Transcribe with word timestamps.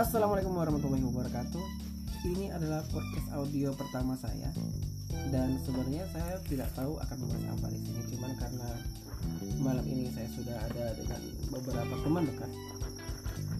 Assalamualaikum 0.00 0.56
warahmatullahi 0.56 1.04
wabarakatuh. 1.12 1.60
Ini 2.24 2.56
adalah 2.56 2.80
podcast 2.88 3.36
audio 3.36 3.68
pertama 3.76 4.16
saya 4.16 4.48
dan 5.28 5.60
sebenarnya 5.60 6.08
saya 6.08 6.40
tidak 6.48 6.72
tahu 6.72 6.96
akan 7.04 7.16
membahas 7.20 7.52
apa 7.52 7.66
di 7.68 7.78
sini. 7.84 8.00
Cuman 8.16 8.32
karena 8.40 8.68
malam 9.60 9.84
ini 9.84 10.08
saya 10.08 10.24
sudah 10.32 10.56
ada 10.56 10.96
dengan 10.96 11.20
beberapa 11.52 11.94
teman 12.00 12.24
dekat 12.32 12.48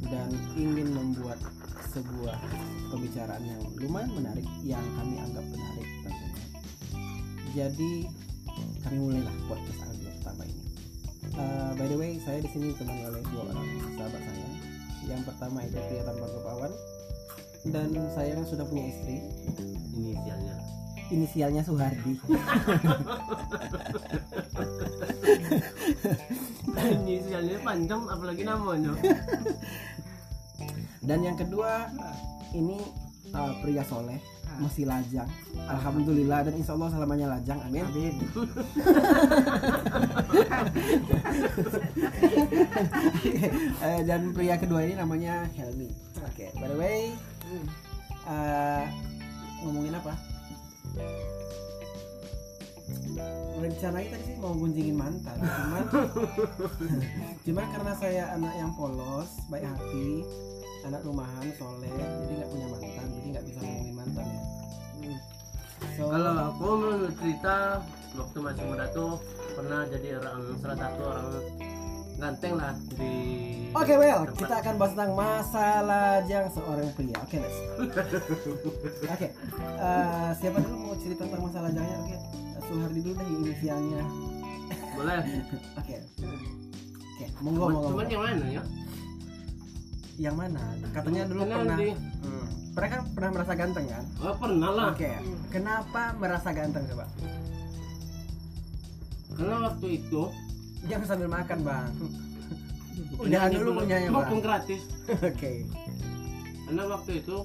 dan 0.09 0.33
ingin 0.57 0.89
membuat 0.97 1.37
sebuah 1.93 2.41
pembicaraan 2.89 3.45
yang 3.45 3.61
lumayan 3.77 4.09
menarik 4.17 4.49
yang 4.65 4.85
kami 4.97 5.21
anggap 5.21 5.45
menarik 5.45 5.89
tentunya. 6.09 6.45
Jadi 7.53 7.93
kami 8.81 8.97
mulailah 8.97 9.37
podcast 9.45 9.93
audio 9.93 10.09
pertama 10.25 10.49
ini. 10.49 10.65
Uh, 11.37 11.77
by 11.77 11.85
the 11.85 12.01
way, 12.01 12.17
saya 12.25 12.41
di 12.41 12.49
sini 12.49 12.73
ditemani 12.73 13.13
oleh 13.13 13.21
dua 13.29 13.45
orang 13.45 13.69
sahabat 13.93 14.25
saya. 14.25 14.60
Yang 15.11 15.23
pertama 15.27 15.59
itu 15.67 15.75
pria 15.91 16.07
tanpa 16.07 16.27
kepawan 16.31 16.73
dan 17.69 17.91
saya 18.15 18.39
yang 18.39 18.47
sudah 18.47 18.65
punya 18.65 18.89
istri. 18.89 19.21
inisialnya 19.99 20.55
Inisialnya 21.11 21.63
Suhardi. 21.67 22.15
inisialnya 27.03 27.59
panjang 27.67 28.03
apalagi 28.07 28.47
namanya 28.47 28.95
Dan 31.03 31.19
yang 31.27 31.35
kedua 31.35 31.91
ini 32.55 32.79
uh, 33.35 33.53
pria 33.61 33.83
soleh 33.83 34.23
masih 34.59 34.85
lajang. 34.89 35.29
Alhamdulillah 35.69 36.43
dan 36.49 36.55
insya 36.59 36.75
Allah 36.75 36.91
selamanya 36.91 37.27
lajang. 37.39 37.59
Amin. 37.63 37.85
Amin. 37.87 38.15
Eh, 43.81 44.01
dan 44.05 44.33
pria 44.37 44.57
kedua 44.61 44.85
ini 44.85 44.95
namanya 44.97 45.49
Helmi. 45.57 45.89
Oke, 46.21 46.53
by 46.57 46.69
the 46.69 46.77
way, 46.77 47.01
uh, 48.29 48.85
ngomongin 49.65 49.97
apa? 49.97 50.13
Rencananya 53.61 54.09
tadi 54.17 54.25
sih 54.25 54.37
mau 54.41 54.57
gunjingin 54.57 54.97
mantan, 54.97 55.37
cuman 55.37 55.85
cuman 57.45 57.67
karena 57.77 57.93
saya 58.01 58.25
anak 58.35 58.55
yang 58.57 58.73
polos, 58.73 59.31
baik 59.53 59.69
hati, 59.69 60.25
anak 60.83 61.01
rumahan, 61.03 61.47
soleh, 61.55 61.91
jadi 61.91 62.33
nggak 62.35 62.49
punya 62.49 62.67
mantan, 62.69 63.07
jadi 63.11 63.27
nggak 63.31 63.45
bisa 63.45 63.59
ngomongin 63.61 63.95
mantan 63.95 64.27
ya. 64.27 64.41
So, 65.91 66.03
kalau 66.07 66.33
aku 66.51 66.67
menurut 66.77 67.15
cerita 67.17 67.57
waktu 68.13 68.39
masih 68.39 68.65
muda 68.65 68.87
tuh 68.91 69.13
pernah 69.51 69.81
jadi 69.87 70.09
orang 70.19 70.39
salah 70.59 70.79
satu 70.79 71.03
orang 71.05 71.29
ganteng 72.17 72.53
lah 72.55 72.75
di 72.91 73.13
Oke, 73.71 73.95
well, 73.95 74.27
tempat- 74.27 74.35
kita 74.37 74.55
akan 74.59 74.75
bahas 74.77 74.93
tentang 74.93 75.13
masa 75.15 75.67
lajang 75.81 76.45
seorang 76.51 76.91
pria. 76.91 77.17
Oke, 77.23 77.37
let's. 77.39 77.59
Oke, 79.15 79.29
eh, 79.31 80.29
siapa 80.37 80.59
dulu 80.59 80.77
mau 80.81 80.95
cerita 80.99 81.23
tentang 81.23 81.43
masa 81.47 81.59
lajangnya? 81.63 81.97
Oke, 82.03 82.17
Suhardi 82.61 82.99
dulu 82.99 83.15
deh 83.15 83.29
inisialnya. 83.31 84.03
boleh 84.91 85.23
Oke, 85.81 85.95
oke, 86.03 87.25
monggo, 87.41 87.67
monggo. 87.69 87.89
cuman 87.91 88.07
yang 88.07 88.23
mana 88.23 88.47
ya 88.51 88.63
Yang 90.21 90.37
mana? 90.37 90.61
Katanya 90.93 91.23
dulu 91.25 91.41
Karena 91.43 91.57
pernah. 91.57 91.77
di- 91.79 91.97
Hmm. 92.21 92.47
Pernah 92.71 92.89
kan 92.89 93.01
pernah 93.11 93.31
merasa 93.33 93.53
ganteng 93.55 93.87
kan? 93.89 94.05
oh, 94.21 94.35
pernah 94.37 94.71
lah 94.71 94.87
Oke, 94.93 95.11
kenapa 95.49 96.03
merasa 96.15 96.49
ganteng 96.51 96.85
coba? 96.87 97.07
karena 99.31 99.57
waktu 99.65 99.87
itu 99.97 100.23
Jangan 100.83 101.07
sambil 101.07 101.29
makan 101.31 101.59
bang. 101.63 101.91
Udah 103.23 103.49
dulu 103.49 103.71
punyanya 103.75 104.09
maupun 104.09 104.39
bang. 104.39 104.45
gratis 104.45 104.83
Oke. 105.31 105.65
karena 106.63 106.83
waktu 106.87 107.13
itu 107.19 107.37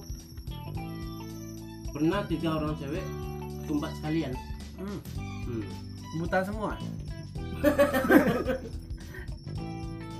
pernah 1.89 2.19
tiga 2.25 2.49
orang 2.53 2.75
cewek 2.75 3.05
tumpat 3.63 3.91
sekalian 3.95 4.35
Hmm. 4.75 4.99
hmm. 5.47 5.63
Buta 6.17 6.43
semua. 6.43 6.75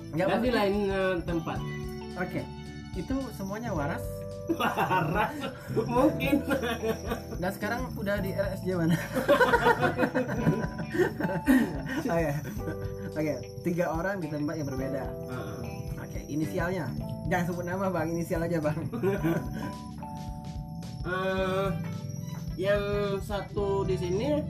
Enggak 0.07 0.27
dan 0.29 0.39
di 0.39 0.49
lain 0.49 0.75
eh, 0.87 1.15
tempat 1.21 1.59
Oke, 2.15 2.41
itu 2.95 3.15
semuanya 3.35 3.75
waras. 3.75 4.03
parah 4.45 5.33
mungkin 5.73 6.45
Dan 7.41 7.49
sekarang 7.49 7.89
udah 7.97 8.21
di 8.21 8.29
RSJ 8.29 8.77
mana? 8.77 8.93
Oke, 12.05 12.31
oke, 13.17 13.33
tiga 13.65 13.89
orang 13.89 14.21
di 14.21 14.29
tempat 14.29 14.53
yang 14.61 14.69
berbeda. 14.69 15.01
Heeh. 15.01 15.57
Oke, 15.97 16.19
inisialnya. 16.29 16.85
Jangan 17.25 17.45
sebut 17.49 17.65
nama 17.65 17.89
bang, 17.89 18.07
inisial 18.13 18.45
aja 18.45 18.61
bang. 18.61 18.79
Eh, 21.05 21.69
yang 22.57 22.81
satu 23.21 23.85
di 23.85 23.93
sini 23.93 24.41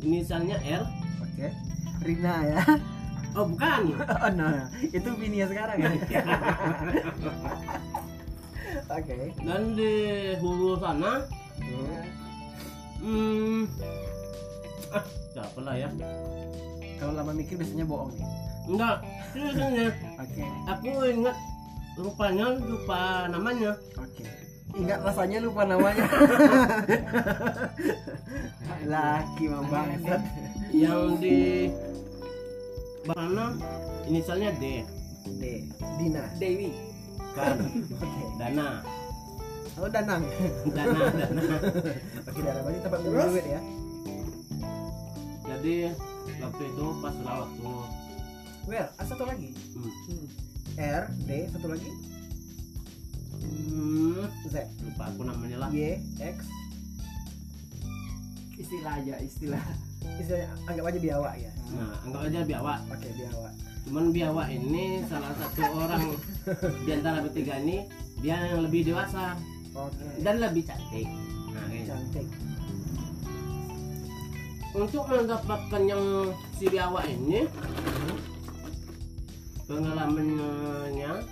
inisialnya 0.00 0.56
R. 0.64 0.80
Oke, 1.20 1.52
Rina 2.00 2.40
ya. 2.40 2.64
Oh 3.34 3.44
bukan. 3.44 3.82
Oh 4.24 4.30
no, 4.30 4.46
itu 4.80 5.08
bininya 5.14 5.46
sekarang 5.46 5.76
ya. 5.76 5.90
Oke. 8.94 9.16
Dan 9.42 9.74
di 9.74 9.92
hulu 10.38 10.78
sana, 10.78 11.24
hmm, 13.02 13.62
ah 14.90 15.04
siapa 15.30 15.58
lah 15.60 15.74
ya? 15.76 15.88
Kalau 16.96 17.12
lama 17.12 17.32
mikir 17.34 17.58
biasanya 17.58 17.84
bohong 17.84 18.14
nih. 18.14 18.26
Enggak, 18.64 18.96
seriusnya. 19.34 19.88
Oke, 20.16 20.44
Aku 20.70 20.90
ingat 21.04 21.36
rupanya 21.94 22.46
lupa 22.56 23.02
namanya. 23.28 23.72
oke. 23.94 24.24
Ingat 24.74 24.98
rasanya 25.04 25.38
lupa 25.38 25.62
namanya. 25.62 26.02
Laki 28.90 29.44
mah 29.46 29.62
bangsat. 29.70 30.22
Yang 30.74 31.02
di 31.22 31.38
mana 33.06 33.52
inisialnya 34.08 34.50
D. 34.56 34.64
D. 35.40 35.42
Dina. 36.00 36.24
Dewi. 36.36 36.70
Kan, 37.34 37.58
Oke. 38.02 38.22
Dana. 38.38 38.80
Oh 39.74 39.90
Danang. 39.90 40.22
Dana, 40.76 41.00
Dana. 41.10 41.42
Oke, 42.24 42.40
Dana 42.40 42.60
berarti 42.62 42.78
tempat 42.80 42.98
minum 43.02 43.26
duit 43.28 43.46
ya. 43.46 43.60
Jadi 45.44 45.74
waktu 46.40 46.62
itu 46.64 46.86
pas 47.02 47.16
lah 47.20 47.36
waktu 47.44 47.70
Well, 48.64 48.88
ah, 48.96 49.04
satu 49.04 49.28
lagi. 49.28 49.52
hmm, 49.76 50.24
R, 50.80 51.04
D, 51.28 51.30
satu 51.52 51.68
lagi. 51.68 51.90
hmm, 53.44 54.24
Z, 54.48 54.56
lupa 54.80 55.12
aku 55.12 55.20
namanya 55.20 55.56
lah. 55.60 55.68
Y, 55.68 56.00
X. 56.16 56.48
Istilah 58.56 59.04
aja, 59.04 59.20
istilah. 59.20 59.60
Istilahnya 60.20 60.48
anggap 60.68 60.84
aja 60.90 60.98
biawak 61.00 61.34
ya. 61.40 61.50
Nah, 61.74 61.94
anggap 62.06 62.22
aja 62.28 62.40
biawak. 62.46 62.78
Oke, 62.92 63.08
biawak. 63.16 63.52
Cuman 63.84 64.04
biawak 64.16 64.48
ini 64.48 64.84
salah 65.04 65.32
satu 65.36 65.62
orang 65.76 66.04
di 66.88 66.90
antara 66.94 67.20
bertiga 67.20 67.60
ini 67.60 67.84
dia 68.24 68.40
yang 68.40 68.64
lebih 68.64 68.88
dewasa 68.88 69.36
Oke. 69.76 70.04
dan 70.24 70.40
lebih 70.40 70.64
cantik. 70.64 71.08
Nah, 71.52 71.66
ini. 71.68 71.84
cantik. 71.84 72.28
untuk 74.74 75.06
mendapatkan 75.06 75.82
yang 75.86 76.02
si 76.58 76.66
biawak 76.66 77.06
ini 77.06 77.46
pengalamannya 79.70 81.22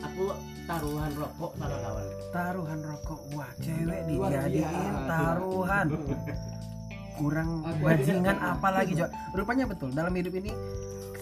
aku 0.00 0.32
taruhan 0.64 1.12
rokok 1.12 1.52
sama 1.60 1.76
kawan. 1.76 2.06
Taruhan 2.32 2.80
rokok. 2.82 3.20
Wah, 3.36 3.50
cewek 3.60 4.00
dijadiin 4.08 4.94
taruhan. 5.04 5.86
Kurang 7.16 7.64
Aku 7.64 7.80
bajingan 7.80 8.36
apa 8.36 8.68
lagi, 8.70 8.92
Jo? 8.92 9.06
Rupanya 9.32 9.64
betul 9.64 9.90
dalam 9.92 10.12
hidup 10.12 10.36
ini 10.36 10.52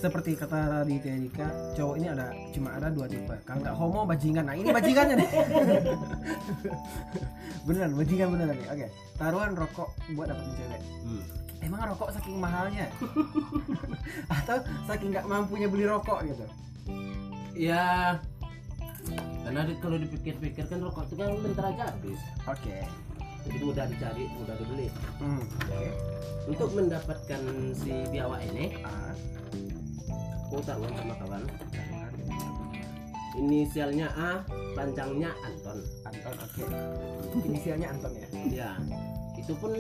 seperti 0.05 0.37
kata 0.37 0.85
Raditya 0.85 1.17
Dika, 1.17 1.49
cowok 1.81 1.95
ini 1.97 2.13
ada 2.13 2.29
cuma 2.53 2.77
ada 2.77 2.93
dua 2.93 3.09
tipe. 3.09 3.33
Kalau 3.49 3.59
nggak 3.65 3.73
homo 3.73 4.05
bajingan. 4.05 4.45
Nah, 4.45 4.53
ini 4.53 4.69
bajingannya 4.69 5.17
nih. 5.17 5.29
beneran, 7.67 7.97
bajingan 7.97 8.29
beneran 8.37 8.57
nih. 8.61 8.69
Oke, 8.69 8.87
taruhan 9.17 9.57
rokok 9.57 9.89
buat 10.13 10.29
dapetin 10.29 10.53
cewek. 10.61 10.81
Hmm. 11.09 11.23
Emang 11.65 11.81
rokok 11.89 12.13
saking 12.13 12.37
mahalnya? 12.37 12.87
Atau 14.37 14.61
saking 14.85 15.17
nggak 15.17 15.25
mampunya 15.25 15.73
beli 15.73 15.89
rokok 15.89 16.21
gitu? 16.29 16.45
Ya 17.57 18.21
karena 19.45 19.61
di- 19.69 19.81
kalau 19.81 19.97
dipikir-pikir 20.01 20.65
kan 20.69 20.81
rokok 20.85 21.09
itu 21.09 21.15
kan 21.17 21.33
bentar 21.41 21.65
aja 21.73 21.83
habis. 21.93 22.21
Oke. 22.45 22.77
Jadi 23.45 23.59
mudah 23.61 23.85
dicari, 23.89 24.25
mudah 24.41 24.55
dibeli. 24.57 24.89
Hmm. 25.21 25.45
Oke. 25.45 25.89
Untuk 26.45 26.71
mendapatkan 26.77 27.43
si 27.77 27.93
biawak 28.09 28.41
ini, 28.53 28.77
Ah, 28.85 29.13
aku 30.49 30.61
taruhan 30.65 30.93
sama 30.97 31.15
kawan. 31.21 31.43
Inisialnya 33.35 34.09
A, 34.15 34.31
panjangnya 34.79 35.35
Anton. 35.43 35.79
Anton, 36.07 36.35
oke. 36.39 36.65
Inisialnya 37.43 37.91
Anton 37.91 38.13
ya. 38.15 38.29
Ya, 38.49 38.71
itu 39.35 39.53
pun 39.59 39.75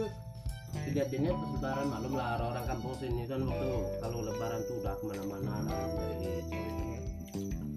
kejadiannya 0.75 1.31
pas 1.31 1.51
lebaran 1.55 1.87
malum 1.87 2.13
lah 2.19 2.35
orang 2.43 2.67
kampung 2.67 2.99
sini 2.99 3.23
kan 3.31 3.47
waktu 3.47 3.71
kalau 4.03 4.19
lebaran 4.27 4.61
tuh 4.67 4.83
udah 4.83 4.95
ke 4.99 5.05
mana-mana 5.07 5.53
lah 5.71 5.87
dari. 5.95 6.43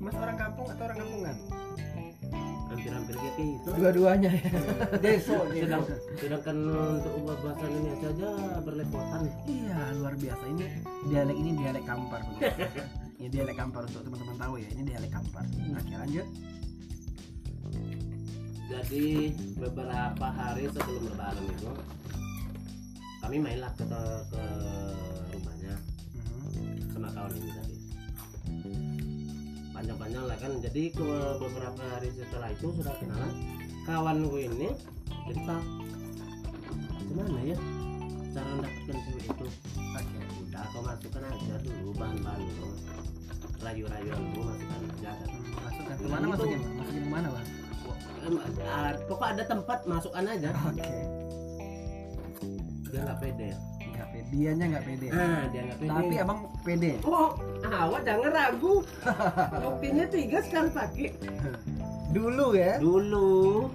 Mas 0.01 0.15
orang 0.17 0.37
kampung 0.39 0.65
atau 0.65 0.83
orang 0.87 0.97
kampungan? 1.03 1.35
Hampir 2.85 3.15
kayak 3.17 3.33
gitu. 3.37 3.69
Dua-duanya 3.73 4.29
ya. 4.29 4.49
Deso 5.01 5.37
sedang 5.49 5.83
sedangkan 6.17 6.57
untuk 7.01 7.13
ubah 7.23 7.37
bahasa 7.41 7.65
Indonesia 7.65 8.07
aja 8.13 8.29
berlepotan. 8.61 9.21
Iya 9.49 9.79
luar 9.97 10.13
biasa. 10.13 10.43
Ini 10.53 10.65
dialek 11.09 11.37
ini 11.37 11.51
dialek 11.57 11.83
kampar 11.87 12.21
ini 13.19 13.27
dialek 13.33 13.57
kampar 13.57 13.81
untuk 13.89 14.01
teman-teman 14.05 14.37
tahu 14.37 14.53
ya. 14.61 14.69
Ini 14.69 14.83
dialek 14.85 15.11
kampar. 15.11 15.43
Oke 15.49 15.93
lanjut. 15.97 16.27
Jadi 18.67 19.31
beberapa 19.55 20.27
hari 20.27 20.67
sebelum 20.69 21.03
lebaran 21.07 21.45
itu 21.47 21.71
kami 23.23 23.37
mainlah 23.39 23.71
ke, 23.73 23.85
ke 24.31 24.43
rumahnya. 25.33 25.75
Mhm. 26.17 26.93
sama 26.93 27.09
kawan 27.13 27.31
ini 27.37 27.66
panjang-panjang 29.77 30.25
lah 30.25 30.37
kan. 30.41 30.51
Jadi 30.57 30.83
ke 30.89 31.05
beberapa 31.37 31.81
hari 31.93 32.09
setelah 32.17 32.49
itu 32.49 32.67
sudah 32.73 32.95
kenalan 32.97 33.31
kawan 33.85 34.17
gue 34.25 34.41
ini 34.49 34.69
cerita 35.29 35.55
gimana 37.07 37.39
ya 37.45 37.57
cara 38.35 38.49
mendapatkan 38.57 38.97
cewek 39.05 39.25
itu? 39.29 39.45
Oke 39.77 40.17
udah 40.43 40.63
kau 40.73 40.81
masukkan 40.81 41.23
aja 41.23 41.55
dulu 41.61 41.89
bahan-bahan 41.95 42.41
lu 42.41 42.69
rayu-rayuan 43.61 44.21
lu 44.33 44.41
masukkan 44.43 44.79
aja. 44.81 45.11
Kan. 45.13 45.29
masukkan 45.61 45.95
ke 45.95 46.07
mana 46.09 46.25
masukin 46.33 46.59
Bang? 46.59 46.73
masukin 46.81 47.01
ke 47.05 47.11
mana 47.13 47.27
bang? 47.31 47.47
Pokok 49.07 49.27
ada 49.29 49.43
tempat 49.45 49.79
masukkan 49.87 50.23
aja. 50.25 50.49
Oke. 50.67 50.89
Dia 52.91 52.99
nggak 53.05 53.17
pede 53.21 53.76
pede. 54.17 54.31
Dianya 54.33 54.65
nggak 54.73 54.83
pede. 54.85 55.07
Ah 55.13 55.41
dia 55.53 55.61
nggak 55.69 55.77
pede. 55.77 55.89
Tapi 55.93 56.15
abang 56.17 56.39
pede. 56.65 56.91
Oh 57.05 57.29
awak 57.67 58.01
jangan 58.05 58.31
ragu. 58.33 58.75
Kopinya 59.61 60.05
tiga 60.09 60.37
sekali 60.41 60.69
pakai. 60.73 61.09
Dulu 62.11 62.47
ya. 62.57 62.73
Dulu. 62.81 63.69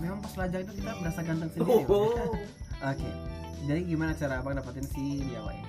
Memang 0.00 0.18
pas 0.24 0.32
pelajar 0.32 0.64
itu 0.64 0.72
kita 0.80 0.90
berasa 0.96 1.20
ganteng 1.20 1.50
sendiri 1.52 1.84
Bang. 1.84 1.92
oh. 1.92 2.32
oke 2.88 3.10
jadi 3.68 3.80
gimana 3.84 4.16
cara 4.16 4.40
abang 4.40 4.56
dapetin 4.56 4.86
si 4.88 5.20
Biawa 5.28 5.52
ini? 5.52 5.68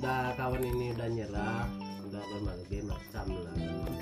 Udah 0.00 0.32
kawan 0.40 0.62
ini 0.64 0.96
udah 0.96 1.08
nyerah 1.12 1.68
udah 2.08 2.22
berbagai 2.32 2.80
macam 2.88 3.26
lah. 3.44 3.56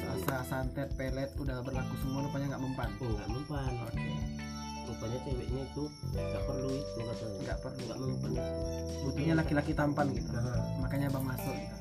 Rasa 0.06 0.37
santet 0.46 0.94
pelet 0.94 1.34
udah 1.34 1.66
berlaku 1.66 1.99
semua 1.99 2.31
rupanya 2.31 2.54
nggak 2.54 2.62
mempan. 2.62 2.88
Oh, 3.02 3.10
nggak 3.10 3.31
mempan. 3.34 3.72
Oke 3.90 4.06
rupanya 4.93 5.19
ceweknya 5.25 5.62
itu 5.65 5.85
nggak 6.12 6.43
perlu 6.44 6.71
itu 6.77 7.00
katanya. 7.00 7.39
Nggak 7.41 7.59
perlu. 7.65 7.83
Nggak 7.83 7.99
mempan. 7.99 8.33
Butuhnya 9.03 9.35
laki-laki 9.41 9.73
tampan 9.73 10.06
gitu. 10.12 10.29
Nah, 10.37 10.61
makanya 10.85 11.06
abang 11.09 11.25
masuk 11.25 11.55
gitu. 11.56 11.77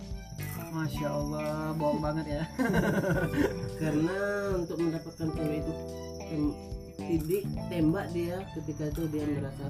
Masya 0.71 1.07
Allah, 1.11 1.75
bohong 1.75 1.99
banget 1.99 2.25
ya. 2.39 2.43
karena 3.81 4.17
untuk 4.55 4.79
mendapatkan 4.79 5.27
cewek 5.35 5.57
itu 5.59 5.73
tem 6.31 6.43
tidik 7.11 7.43
tembak 7.67 8.07
dia 8.15 8.39
ketika 8.55 8.87
itu 8.87 9.03
dia 9.11 9.25
merasa 9.27 9.65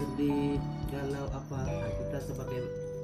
sedih 0.00 0.58
galau 0.90 1.26
apa 1.30 1.60
nah, 1.62 1.90
kita 1.94 2.18
sebagai 2.26 2.62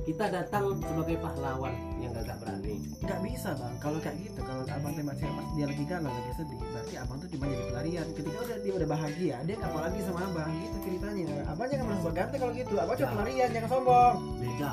kita 0.09 0.25
datang 0.33 0.81
sebagai 0.81 1.21
pahlawan 1.21 1.77
yang 2.01 2.17
gagak 2.17 2.41
berani 2.41 2.81
Gak 3.05 3.21
bisa 3.21 3.53
bang, 3.53 3.75
kalau 3.77 4.01
kayak 4.01 4.17
gitu, 4.25 4.41
kalau 4.41 4.65
abang 4.65 4.93
tembak 4.97 5.21
pas 5.21 5.49
dia 5.53 5.65
lagi 5.69 5.85
galau, 5.85 6.13
lagi 6.13 6.33
sedih, 6.37 6.59
berarti 6.61 6.95
abang 6.97 7.17
tuh 7.21 7.29
cuma 7.33 7.45
jadi 7.49 7.65
pelarian. 7.73 8.07
Ketika 8.17 8.39
udah 8.41 8.59
dia 8.61 8.73
udah 8.77 8.89
bahagia, 8.89 9.37
dia 9.49 9.55
nggak 9.57 9.71
mau 9.73 9.81
lagi 9.81 9.99
sama 10.05 10.21
abang, 10.29 10.51
gitu 10.61 10.77
ceritanya. 10.85 11.25
Abang 11.49 11.69
jangan 11.73 11.85
merasa 11.89 12.11
ganteng 12.13 12.41
kalau 12.41 12.53
gitu, 12.53 12.75
abang 12.77 12.97
cuma 13.01 13.13
pelarian, 13.17 13.49
jangan 13.53 13.69
sombong. 13.69 14.15
beda 14.41 14.73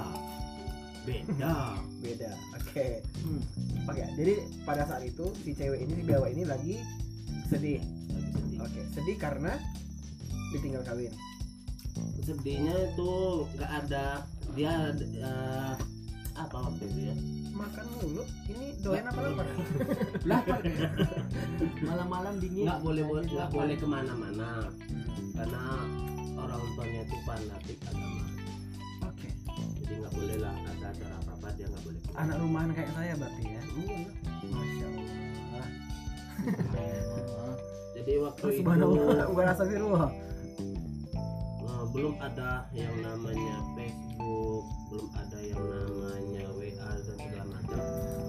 beda 1.06 1.56
Beda, 2.06 2.32
oke. 2.54 2.88
Hmm. 3.26 3.42
Oke, 3.90 4.04
jadi 4.14 4.34
pada 4.62 4.84
saat 4.86 5.02
itu 5.06 5.26
si 5.42 5.58
cewek 5.58 5.80
ini, 5.86 5.94
si 5.98 6.04
bawa 6.06 6.28
ini 6.30 6.44
lagi 6.46 6.76
sedih. 7.50 7.82
Lagi 7.82 8.30
sedih. 8.30 8.58
Oke, 8.62 8.82
sedih 8.94 9.18
karena 9.18 9.54
ditinggal 10.54 10.86
kawin. 10.86 11.14
sedihnya 12.26 12.92
itu 12.92 13.46
nggak 13.56 13.72
ada 13.86 14.26
dia 14.56 14.74
eh, 15.18 15.74
apa 16.34 16.58
waktu 16.58 16.84
itu 16.86 17.00
ya 17.06 17.16
Makan 17.56 17.86
mulu, 17.96 18.24
ini 18.46 18.76
doyan 18.84 19.08
apa 19.08 19.20
lapar? 19.22 19.48
lapar 20.30 20.60
malam-malam 21.82 22.34
dingin 22.38 22.68
nggak 22.68 22.82
boleh 22.82 23.00
Jadi 23.02 23.16
nggak 23.30 23.40
lapar. 23.42 23.56
boleh 23.56 23.76
ke 23.76 23.88
mana-mana 23.88 24.50
karena 25.32 25.64
orang 26.36 26.62
tuanya 26.76 27.00
itu 27.02 27.18
fanatik 27.24 27.78
agama 27.82 28.24
Oke, 29.06 29.30
jadi 29.78 29.94
nggak 29.98 30.14
boleh 30.14 30.38
lah 30.38 30.56
ada 30.58 30.88
acara 30.90 31.16
apa 31.16 31.32
apa 31.34 31.48
dia 31.54 31.66
nggak 31.66 31.84
boleh 31.86 32.00
keluar. 32.02 32.20
anak 32.20 32.36
rumahan 32.38 32.70
kayak 32.74 32.92
saya 32.92 33.14
berarti 33.16 33.42
ya. 33.46 33.62
Iya. 33.72 34.00
Masya 34.46 34.86
Allah. 34.86 35.68
jadi 37.96 38.12
waktu 38.20 38.46
itu 38.52 38.62
bukan 39.26 39.46
astagfirullah. 39.48 40.10
eh, 40.12 40.35
belum 41.96 42.20
ada 42.20 42.68
yang 42.76 42.92
namanya 43.00 43.56
Facebook 43.72 44.68
belum 44.92 45.08
ada 45.16 45.40
yang 45.40 45.64
namanya 45.64 46.44
WA 46.60 46.92
dan 46.92 47.16
segala 47.16 47.44
macam 47.56 47.80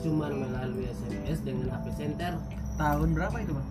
cuman 0.06 0.32
melalui 0.38 0.86
SMS 0.86 1.38
dengan 1.42 1.66
HP 1.74 1.86
center 1.98 2.38
Tahun 2.76 3.08
berapa 3.16 3.36
itu 3.42 3.52
bang? 3.56 3.68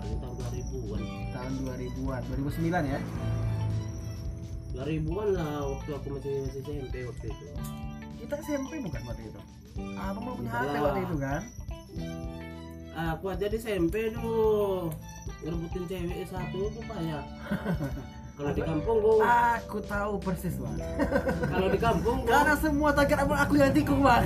paling 0.00 0.18
tahun 0.22 0.34
2000-an 0.40 1.02
Tahun 1.36 1.52
2000-an, 1.68 2.20
2009 2.32 2.92
ya? 2.94 3.00
2000-an 4.72 5.28
lah 5.36 5.52
waktu 5.76 5.90
aku 5.92 6.06
masih 6.16 6.32
masih 6.48 6.60
SMP 6.64 6.94
waktu 7.04 7.26
itu 7.28 7.44
Kita 8.24 8.34
SMP 8.40 8.72
bukan 8.80 9.02
waktu 9.04 9.22
itu? 9.28 9.40
Abang 10.00 10.22
belum 10.24 10.36
punya 10.40 10.50
HP 10.56 10.74
waktu 10.80 11.00
itu 11.04 11.16
kan? 11.20 11.42
aku 12.96 13.28
aja 13.28 13.44
di 13.52 13.60
SMP 13.60 14.08
dulu 14.08 14.88
ngerebutin 15.44 15.84
cewek 15.84 16.24
satu 16.32 16.58
itu 16.64 16.80
payah 16.88 17.24
kalau 18.36 18.52
di 18.52 18.62
kampung 18.62 18.98
gua 19.00 19.16
Aku 19.64 19.80
tahu 19.80 20.12
persis 20.20 20.54
bang. 20.60 20.76
kalau 21.48 21.68
di 21.72 21.78
kampung 21.80 22.16
gua 22.22 22.30
Karena 22.30 22.54
semua 22.60 22.90
target 22.92 23.18
abang 23.24 23.40
aku 23.40 23.54
yang 23.56 23.72
tikung 23.72 24.04
bang. 24.04 24.24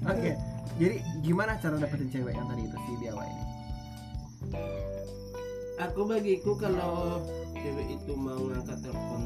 Oke, 0.00 0.30
jadi 0.80 0.96
gimana 1.20 1.60
cara 1.60 1.76
dapetin 1.76 2.08
cewek 2.08 2.32
yang 2.32 2.48
tadi 2.48 2.62
itu 2.64 2.76
si 2.88 2.92
Biawa 3.04 3.22
ini? 3.28 3.44
aku 5.80 6.00
bagiku 6.04 6.52
kalau 6.60 7.24
cewek 7.56 7.88
itu 7.96 8.12
mau 8.12 8.36
ngangkat 8.36 8.84
telepon 8.84 9.22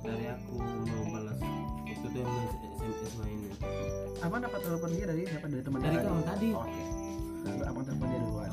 dari 0.00 0.24
aku 0.32 0.56
mau 0.56 1.04
balas 1.12 1.38
itu 1.84 2.06
yang 2.16 2.32
SMS 2.78 3.12
mainnya 3.18 3.54
Abang 4.18 4.40
dapat 4.40 4.60
telepon 4.62 4.90
dia 4.90 5.06
dari 5.06 5.22
siapa? 5.22 5.46
Dari 5.46 5.62
teman 5.62 5.80
dari 5.80 5.96
kawan 5.98 6.22
tadi 6.24 6.48
Oke. 6.50 6.82
Lalu 7.38 7.62
abang 7.64 7.84
telepon 7.86 8.06
dia 8.08 8.20
duluan. 8.20 8.50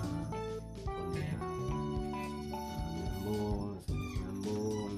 Nyambung 3.26 3.82
nyambung 3.96 4.92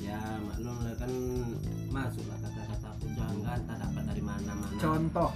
ya 0.00 0.20
maklum 0.42 0.76
lah 0.82 0.94
kan 0.96 1.12
masuklah 1.88 2.38
kata-kata 2.40 2.88
pujangan 2.98 3.58
tak 3.64 3.76
dapat 3.78 4.02
dari 4.04 4.22
mana-mana 4.22 4.76
Contoh. 4.76 5.30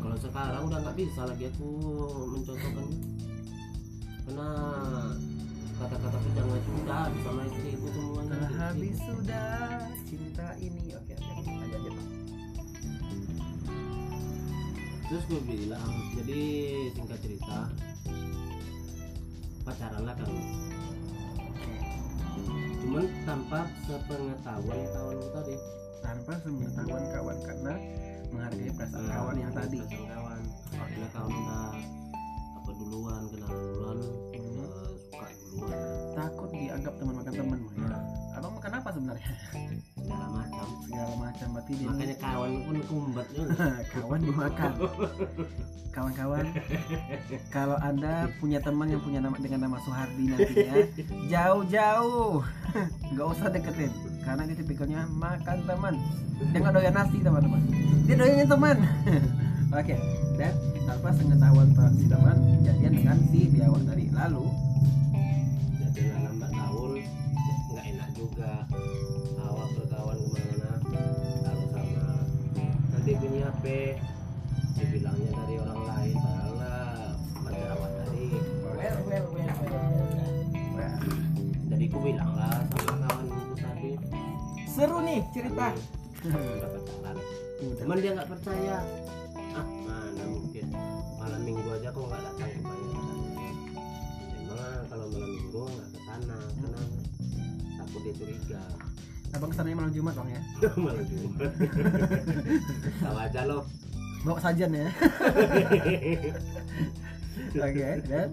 kalau 0.00 0.16
sekarang 0.16 0.62
udah 0.64 0.78
nggak 0.80 0.96
bisa 0.96 1.20
lagi 1.28 1.44
aku 1.50 1.68
mencontohkan 2.30 2.86
karena 4.24 4.48
kata-kata 5.80 6.18
pujangan 6.20 6.56
itu 6.56 6.70
udah 6.78 6.98
habis 7.00 7.22
sama 7.24 7.42
istri 7.46 7.70
itu 7.72 7.88
semuanya 7.90 8.28
Telah 8.30 8.52
habis 8.60 8.96
sudah 9.00 9.50
cinta 10.04 10.48
ini. 10.56 10.84
Oke, 10.92 11.12
oke. 11.16 11.32
Lanjut 11.40 11.74
aja 11.74 11.90
bang. 11.90 12.08
terus 15.02 15.26
gue 15.26 15.42
bilang 15.42 15.90
jadi 16.14 16.40
singkat 16.94 17.18
cerita 17.18 17.66
pacaran 19.60 20.06
lah 20.06 20.14
Oke. 20.14 21.74
cuman 22.78 23.06
tanpa 23.24 23.60
sepengetahuan 23.82 24.80
kawan 24.86 25.16
gue 25.18 25.30
tadi 25.34 25.56
Tanpa 25.98 26.32
sepengetahuan 26.38 27.04
kawan 27.10 27.38
karena 27.42 27.74
menghargai 28.30 28.70
perasaan 28.70 29.02
Nah, 29.02 29.10
kawan 29.12 29.36
yang 29.36 29.50
tadi. 29.52 29.78
perasaan 29.82 30.06
kawan 30.06 30.40
karena 30.70 31.06
kawan 31.10 31.32
udah 31.34 31.74
apa 32.54 32.70
duluan 32.72 33.22
kenal 33.28 33.50
duluan 33.50 33.98
Takut 36.16 36.48
dianggap 36.52 36.94
teman 36.96 37.14
makan 37.20 37.32
teman. 37.32 37.58
Bang, 37.76 37.90
ya. 37.90 37.98
Abang 38.38 38.52
makan 38.56 38.72
apa 38.78 38.88
sebenarnya? 38.94 39.30
segala 40.00 40.26
macam 40.32 40.66
Segala 40.86 41.12
macam 41.14 41.46
berarti 41.54 41.72
dia 41.78 41.86
makanya 41.86 42.16
kawan 42.18 42.50
pun 42.66 42.76
kumbat 42.88 43.26
juga 43.30 43.68
kawan 43.94 44.20
dimakan. 44.24 44.72
Kawan-kawan, 45.90 46.46
kalau 47.50 47.74
anda 47.82 48.30
punya 48.38 48.62
teman 48.62 48.94
yang 48.94 49.02
punya 49.02 49.18
nama 49.18 49.34
dengan 49.42 49.66
nama 49.66 49.74
Suhardi 49.82 50.30
nantinya, 50.30 50.86
jauh-jauh, 51.26 52.46
nggak 53.10 53.26
usah 53.26 53.50
deketin, 53.50 53.90
karena 54.22 54.46
dia 54.46 54.56
tipikalnya 54.62 55.02
makan 55.10 55.66
teman. 55.66 55.98
Dia 56.54 56.58
nggak 56.62 56.74
doyan 56.78 56.94
nasi 56.94 57.18
teman-teman, 57.18 57.62
dia 58.06 58.14
doyannya 58.14 58.46
teman. 58.46 58.76
Oke, 59.82 59.94
dan 60.38 60.54
tanpa 60.86 61.10
pengetahuan 61.10 61.68
si 61.98 62.04
teman 62.06 62.36
jadian 62.62 62.92
dengan 62.94 63.18
si 63.26 63.40
biawak 63.50 63.82
tadi. 63.82 64.04
Lalu, 64.14 64.46
HP 73.70 73.94
dibilangnya 74.82 75.30
dari 75.30 75.54
orang 75.62 75.80
lain 75.86 76.16
padahal 76.18 76.54
lah 76.58 77.14
pacar 77.38 77.70
awak 77.70 77.90
tadi. 78.02 78.26
Well, 78.66 78.74
well, 78.74 78.98
well, 79.06 79.26
well, 79.30 79.86
well. 80.74 80.98
jadi 81.70 81.84
aku 81.86 81.98
bilang 82.02 82.32
lah 82.34 82.66
sama 82.66 82.94
kawanku 82.98 83.54
tadi. 83.54 83.90
Seru 84.66 84.98
nih 85.06 85.22
cerita. 85.30 85.70
pacaran 85.70 87.16
cuman 87.78 87.96
dia 88.02 88.10
nggak 88.18 88.30
percaya. 88.34 88.76
Ah 89.54 89.66
mana 89.86 90.24
mungkin? 90.26 90.66
Malam 91.22 91.40
minggu 91.46 91.68
aja 91.70 91.88
kok 91.94 92.04
nggak 92.10 92.22
datang 92.26 92.50
ke 92.50 92.60
banyak 92.66 93.06
memang 94.34 94.82
kalau 94.90 95.06
malam 95.14 95.30
minggu 95.30 95.62
nggak 95.62 95.88
ke 95.94 96.00
sana 96.10 96.38
karena 96.58 96.82
takut 97.78 98.00
dia 98.02 98.14
curiga 98.18 98.62
abang 99.30 99.50
kesannya 99.54 99.78
malam 99.78 99.92
jumat 99.94 100.14
bang 100.18 100.28
ya? 100.34 100.42
Malam 100.84 101.04
jumat. 101.06 101.52
Tahu 103.04 103.16
aja 103.16 103.42
loh 103.46 103.62
bawa 104.20 104.36
sajian 104.36 104.68
ya? 104.76 104.88
Oke 107.56 107.88
dan 108.04 108.30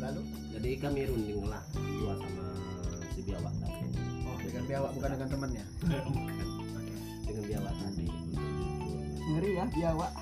lalu? 0.00 0.22
Jadi 0.56 0.70
kami 0.80 1.00
runding 1.04 1.44
lah 1.44 1.62
dua 1.76 2.16
sama 2.16 2.46
si 3.12 3.20
biawak 3.24 3.52
tadi. 3.60 3.86
Oh 4.24 4.36
dengan 4.40 4.64
biawak 4.64 4.90
bukan 4.96 5.10
dengan 5.12 5.28
temannya? 5.28 5.64
Dengan 7.28 7.44
biawak 7.44 7.74
tadi. 7.76 8.06
Ngeri 9.30 9.50
ya, 9.54 9.64
biawak. 9.68 10.12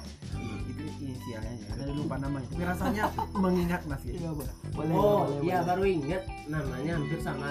Inisialnya 0.91 1.53
ya 1.55 1.71
saya 1.75 1.91
lupa 1.91 2.17
namanya 2.17 2.47
tapi 2.49 2.65
rasanya 2.65 3.05
mengingat 3.43 3.83
mas 3.85 4.01
gitu 4.03 4.17
Iya, 4.19 4.31
boleh. 4.31 4.55
Boleh, 4.71 4.93
oh 4.93 5.21
boleh, 5.23 5.41
iya 5.43 5.57
boleh. 5.57 5.67
baru 5.67 5.85
inget 5.87 6.23
namanya 6.47 6.93
hampir 6.95 7.19
sama 7.19 7.51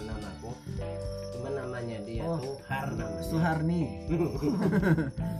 namaku. 0.00 0.50
Cuma 1.32 1.48
namanya 1.50 1.96
dia 2.02 2.22
Oh. 2.22 2.36
tuh 2.36 2.56
Har 2.64 2.88
namanya 2.90 3.24
Suharni. 3.24 3.82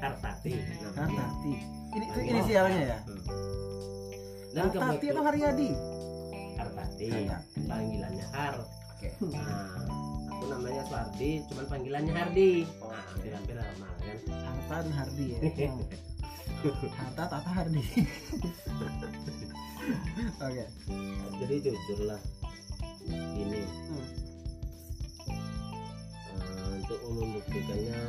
Hartati 0.00 0.52
namanya. 0.54 0.96
Hartati. 0.96 1.52
Ini 1.90 2.04
itu 2.06 2.20
inisialnya 2.22 2.80
ya? 2.86 2.98
Hmm. 3.00 3.20
dan 4.50 4.64
Hartati 4.66 5.06
atau 5.08 5.22
Haryadi? 5.22 5.70
Hartati. 6.56 7.08
Panggilannya 7.62 8.26
Har. 8.30 8.54
Oke. 8.90 9.08
Nah 9.26 10.19
aku 10.40 10.48
namanya 10.56 10.80
Suardi 10.88 11.44
cuman 11.52 11.68
panggilannya 11.68 12.16
Hardi. 12.16 12.64
Nah 12.64 13.04
hampir-hampir 13.12 13.60
sama 13.60 13.92
kan? 14.00 14.16
Harta 14.40 14.76
dan 14.80 14.92
Hardi 14.96 15.36
ya. 15.36 15.38
Harta 16.96 17.22
Tata 17.28 17.50
Hardi. 17.52 17.84
Oke. 20.40 20.64
Jadi 21.44 21.54
jujur 21.60 22.00
lah 22.08 22.20
ini 23.04 23.68
Hmm. 23.68 24.06
Eh, 26.40 26.68
untuk 26.72 27.00
membuktikannya 27.04 28.00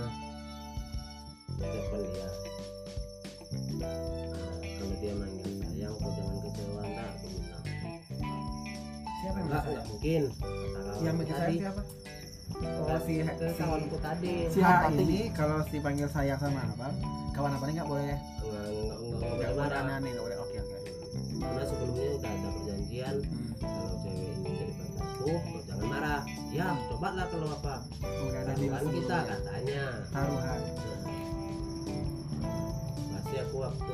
telepon 1.60 2.02
dia. 2.08 2.30
Nah, 3.76 4.56
kalau 4.80 4.96
dia 5.04 5.14
manggil 5.20 5.52
sayang 5.60 5.96
kau 6.00 6.16
jangan 6.16 6.38
kecewa 6.48 6.80
ntar 6.96 7.08
aku 7.12 7.28
bilang 7.28 7.64
siapa 9.20 9.36
yang 9.36 9.48
enggak 9.52 9.84
mungkin. 9.92 10.24
Yang 11.04 11.16
manggil 11.20 11.36
saya 11.36 11.60
siapa 11.60 12.01
oh, 12.54 12.84
Oh, 12.84 13.00
si- 13.02 13.22
ke 13.22 13.48
si- 13.48 13.58
kawanku 13.58 13.98
tadi. 13.98 14.34
si 14.48 14.60
Siapa 14.60 14.88
H 14.88 14.96
ini 14.98 15.20
kalau 15.32 15.58
si 15.66 15.78
panggil 15.78 16.08
sayang 16.08 16.38
sama 16.38 16.62
apa? 16.66 16.88
Kawan 17.32 17.52
apa 17.54 17.64
nggak 17.66 17.86
boleh? 17.86 18.16
Enggak 18.42 18.66
enggak 18.68 18.98
enggak 19.00 19.32
nggak 19.32 19.52
boleh 19.54 19.94
aneh 19.94 20.10
nggak 20.12 20.24
boleh. 20.24 20.38
Oke 20.40 20.58
oke 20.60 20.78
karena 21.34 21.64
sebelumnya 21.66 22.06
udah 22.14 22.32
ada 22.32 22.50
perjanjian 22.52 23.16
Hmm. 23.18 23.50
kalau 23.62 23.96
cewek 23.98 24.26
ini 24.32 24.52
jadi 24.52 24.74
pacarku 24.74 25.24
kau 25.26 25.62
jangan 25.64 25.86
marah. 25.88 26.22
Ya 26.50 26.68
coba 26.86 27.08
lah 27.12 27.26
kalau 27.28 27.48
apa 27.50 27.74
ada 27.82 28.42
taruhan 28.46 28.84
kita 28.92 29.18
katanya. 29.26 29.84
Taruhan 30.08 30.60
masih 33.08 33.38
aku 33.42 33.56
waktu 33.60 33.94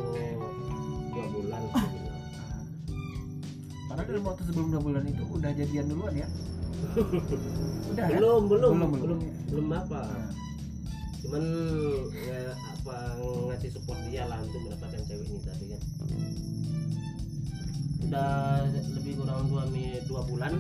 dua 1.08 1.26
bulan 1.30 1.62
bilang. 1.64 2.64
padahal 3.88 4.06
dalam 4.06 4.24
waktu 4.24 4.42
sebelum 4.44 4.68
dua 4.70 4.82
bulan 4.84 5.04
itu 5.06 5.24
udah 5.26 5.52
jadian 5.52 5.86
duluan 5.88 6.14
ya 6.14 6.28
udah 7.94 8.06
kan? 8.06 8.18
belum 8.18 8.42
belum. 8.50 8.74
Belum, 8.74 8.92
belum. 8.92 9.02
Belum. 9.02 9.20
belum, 9.50 9.68
apa. 9.74 10.02
Nah, 10.06 10.30
cuman 11.18 11.44
ya, 12.14 12.40
apa 12.54 12.96
ngasih 13.52 13.70
support 13.74 14.00
dia 14.08 14.24
lah 14.30 14.38
untuk 14.42 14.62
mendapatkan 14.64 15.02
cewek 15.06 15.28
ini 15.28 15.40
tadi 15.42 15.66
kan. 15.74 15.82
Udah 18.08 18.64
lebih 18.96 19.14
kurang 19.20 19.50
dua 19.52 19.64
mi 19.74 19.98
dua 20.08 20.22
bulan. 20.30 20.54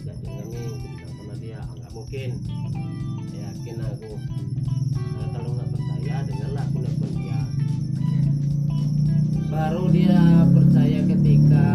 Nih 0.00 0.36
aku 0.44 0.54
bilang 0.84 1.14
sama 1.16 1.34
dia. 1.40 1.58
"Ah, 1.60 1.72
nggak 1.74 1.92
mungkin. 1.92 2.30
Yakin 3.30 3.76
aku. 3.82 4.10
Nah, 5.16 5.26
kalau 5.32 5.50
nggak 5.56 5.68
percaya 5.72 6.14
dengarlah 6.28 6.64
aku 6.68 6.76
nelfon 6.80 7.10
dia. 7.18 7.40
Baru 9.50 9.84
dia 9.90 10.20
percaya 10.54 11.00
ketika 11.10 11.66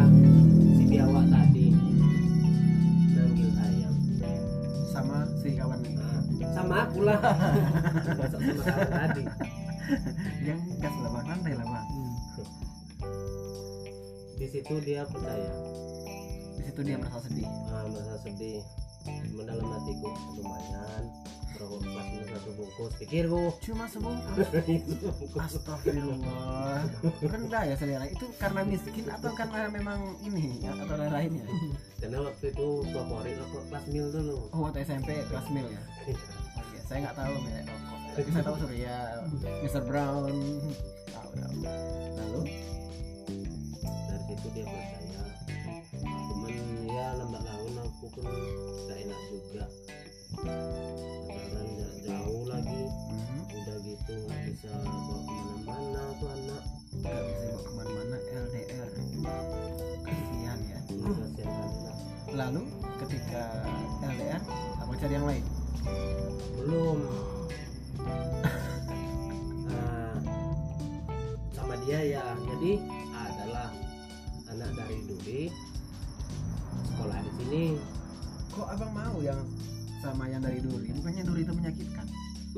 si 0.80 0.84
biawak 0.88 1.26
tadi 1.28 1.55
kawan 6.96 8.90
tadi 8.90 9.24
yang 10.48 10.60
gas 10.82 10.96
lah 11.04 11.10
bang 11.14 11.26
santai 11.30 11.54
lah 11.54 11.68
bang 11.68 11.88
di 14.36 14.48
situ 14.52 14.76
dia 14.84 15.08
percaya. 15.08 15.52
Di 16.60 16.62
situ 16.68 16.82
dia 16.84 17.00
merasa 17.00 17.24
sedih. 17.24 17.48
Ah, 17.72 17.88
merasa 17.88 18.20
sedih. 18.20 18.60
Cuma 19.32 19.48
dalam 19.48 19.64
hatiku 19.64 20.12
lumayan. 20.36 21.04
Kelas 21.56 22.08
minus 22.12 22.28
satu 22.36 22.52
bungkus 22.52 22.94
pikirku. 23.00 23.44
Cuma 23.64 23.88
sebungkus. 23.88 24.48
Itu 24.68 25.08
bungkus 25.08 25.56
Astagfirullah. 25.56 26.84
Rendah 27.24 27.64
ya 27.64 27.76
selera 27.80 28.06
itu 28.12 28.28
karena 28.36 28.68
miskin 28.68 29.08
atau 29.08 29.32
karena 29.32 29.72
memang 29.72 30.20
ini 30.20 30.60
ya, 30.60 30.76
atau 30.76 31.00
lain 31.00 31.14
lainnya 31.16 31.46
karena 32.04 32.22
waktu 32.22 32.54
itu 32.54 32.68
favorit 32.92 33.36
rokok 33.40 33.64
kelas 33.72 33.86
mil 33.88 34.08
dulu. 34.12 34.38
Oh 34.52 34.68
waktu 34.68 34.84
SMP 34.84 35.16
kelas 35.32 35.48
mil 35.48 35.68
ya? 35.72 35.82
Oke 36.04 36.45
saya 36.86 36.98
nggak 37.10 37.18
tahu 37.18 37.34
rokok 37.36 37.96
tapi 38.16 38.30
saya 38.32 38.44
tahu 38.48 38.58
Surya 38.64 38.98
Mr. 39.60 39.84
Brown. 39.84 40.32
Tahu 41.12 41.30
tahu. 41.36 41.56
Lalu? 42.16 42.42
Dari 43.84 44.24
situ 44.24 44.48
dia 44.56 44.64
percaya 44.64 45.15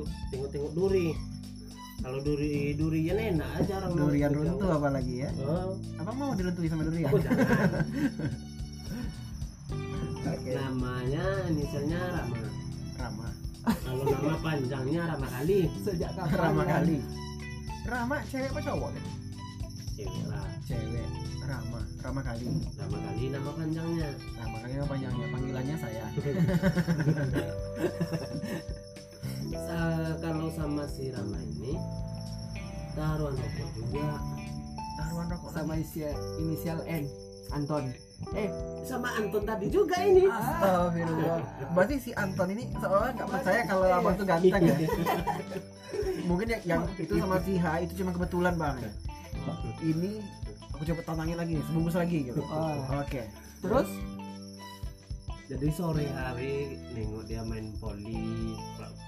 tengok-tengok 0.04 0.72
Duri. 0.76 1.16
Kalau 1.98 2.22
Duri 2.22 2.78
Durian 2.78 3.18
enak 3.18 3.50
aja 3.58 3.82
orang 3.82 3.98
durian 3.98 4.30
ikut 4.30 4.46
runtuh 4.46 4.70
apalagi 4.70 5.26
ya? 5.26 5.34
Oh, 5.42 5.74
abang 5.98 6.14
mau 6.14 6.30
diruntuhi 6.30 6.70
sama 6.70 6.86
durian? 6.86 7.10
Oh, 7.10 7.18
jangan. 7.18 7.42
oke. 10.30 10.50
Namanya 10.54 11.26
inisialnya 11.50 11.98
Rama. 12.14 12.38
Rama. 12.98 13.28
Kalau 13.66 14.02
nama 14.06 14.38
panjangnya 14.38 15.10
Rama 15.10 15.26
kali. 15.26 15.66
Sejak 15.82 16.14
kapan? 16.14 16.38
Rama 16.38 16.62
kali. 16.62 17.02
Rama 17.88 18.20
cewek 18.30 18.52
apa 18.54 18.60
cowok? 18.62 18.94
Kan 18.94 19.02
cewek 19.98 20.22
lah. 20.30 20.46
Cewek. 20.70 21.08
Rama. 21.42 21.82
Rama 21.98 22.22
kali. 22.22 22.46
Rama 22.78 22.98
kali 23.10 23.26
nama 23.32 23.50
panjangnya. 23.50 24.14
Rama 24.38 24.56
kali 24.62 24.78
apa 24.78 24.86
panjangnya. 24.86 25.26
Panggilannya 25.34 25.76
saya 25.82 26.06
sama 30.58 30.84
si 30.90 31.14
Rama 31.14 31.38
ini 31.38 31.78
taruhan 32.98 33.34
rokok 33.38 33.68
juga. 33.78 34.06
Taruhan 34.98 35.26
rokok. 35.30 35.50
Sama 35.54 35.72
inisial, 35.78 36.14
inisial 36.42 36.78
N. 36.90 37.04
Anton. 37.48 37.84
Eh, 38.36 38.50
sama 38.84 39.08
Anton 39.16 39.42
tadi 39.46 39.66
juga 39.70 39.96
ini. 40.02 40.26
Astagfirullah. 40.26 41.40
Berarti 41.72 41.94
si 42.02 42.10
Anton 42.12 42.48
ini 42.52 42.64
seolah 42.76 43.10
nggak 43.14 43.28
percaya 43.30 43.60
kalau 43.64 43.86
abang 43.88 44.14
tuh 44.18 44.26
ganteng 44.26 44.62
ya? 44.66 44.76
Mungkin 46.28 46.46
yang, 46.52 46.62
yang 46.66 46.82
itu 46.98 47.14
sama 47.16 47.40
si 47.40 47.56
H 47.56 47.66
itu 47.88 47.92
cuma 48.04 48.10
kebetulan 48.12 48.54
bang. 48.58 48.76
Ini 49.80 50.10
aku 50.76 50.82
coba 50.92 51.00
tantangin 51.06 51.36
lagi 51.40 51.52
nih 51.56 51.64
sebungkus 51.70 51.96
lagi 51.96 52.18
gitu. 52.28 52.42
Oh. 52.44 53.00
oke. 53.00 53.22
Terus 53.64 53.88
jadi 55.48 55.68
sore 55.72 56.04
hari 56.12 56.76
nengok 56.92 57.24
dia 57.24 57.40
main 57.40 57.72
poli 57.76 58.52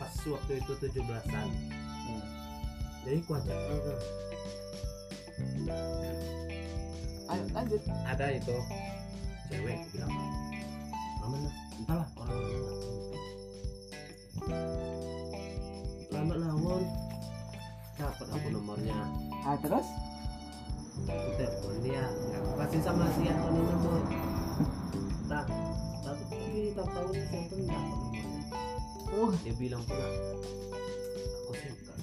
pas 0.00 0.14
waktu 0.24 0.52
itu 0.56 0.72
17-an 0.74 1.48
Hmm. 2.00 2.22
jadi 3.04 3.20
kuajak 3.22 3.54
"Eh, 3.54 4.00
ayo 7.28 7.44
lanjut. 7.52 7.82
ada 8.02 8.26
itu 8.32 8.56
cewek 9.46 9.78
bilang 9.92 10.10
mana 11.20 11.50
entahlah 11.76 12.08
orang 12.16 12.40
lambat 16.10 16.38
laun 16.40 16.82
dapat 17.94 18.26
aku 18.32 18.48
nomornya 18.50 18.96
Ah 19.40 19.56
terus? 19.56 19.86
aku 21.00 21.30
telepon 21.36 21.74
dia 21.80 22.02
nggak 22.02 22.42
kasih 22.60 22.80
sama 22.82 23.06
si 23.14 23.24
Anthony 23.24 23.60
nomor 23.62 24.00
tapi 26.80 26.88
tak 26.88 26.96
tahu 26.96 27.08
dia 27.12 27.24
saya 27.28 27.44
pun 27.52 27.60
nomornya 27.68 28.24
Oh, 29.10 29.30
dia 29.42 29.54
bilang 29.58 29.82
pula 29.84 30.06
aku 31.50 31.52
suka 31.52 31.94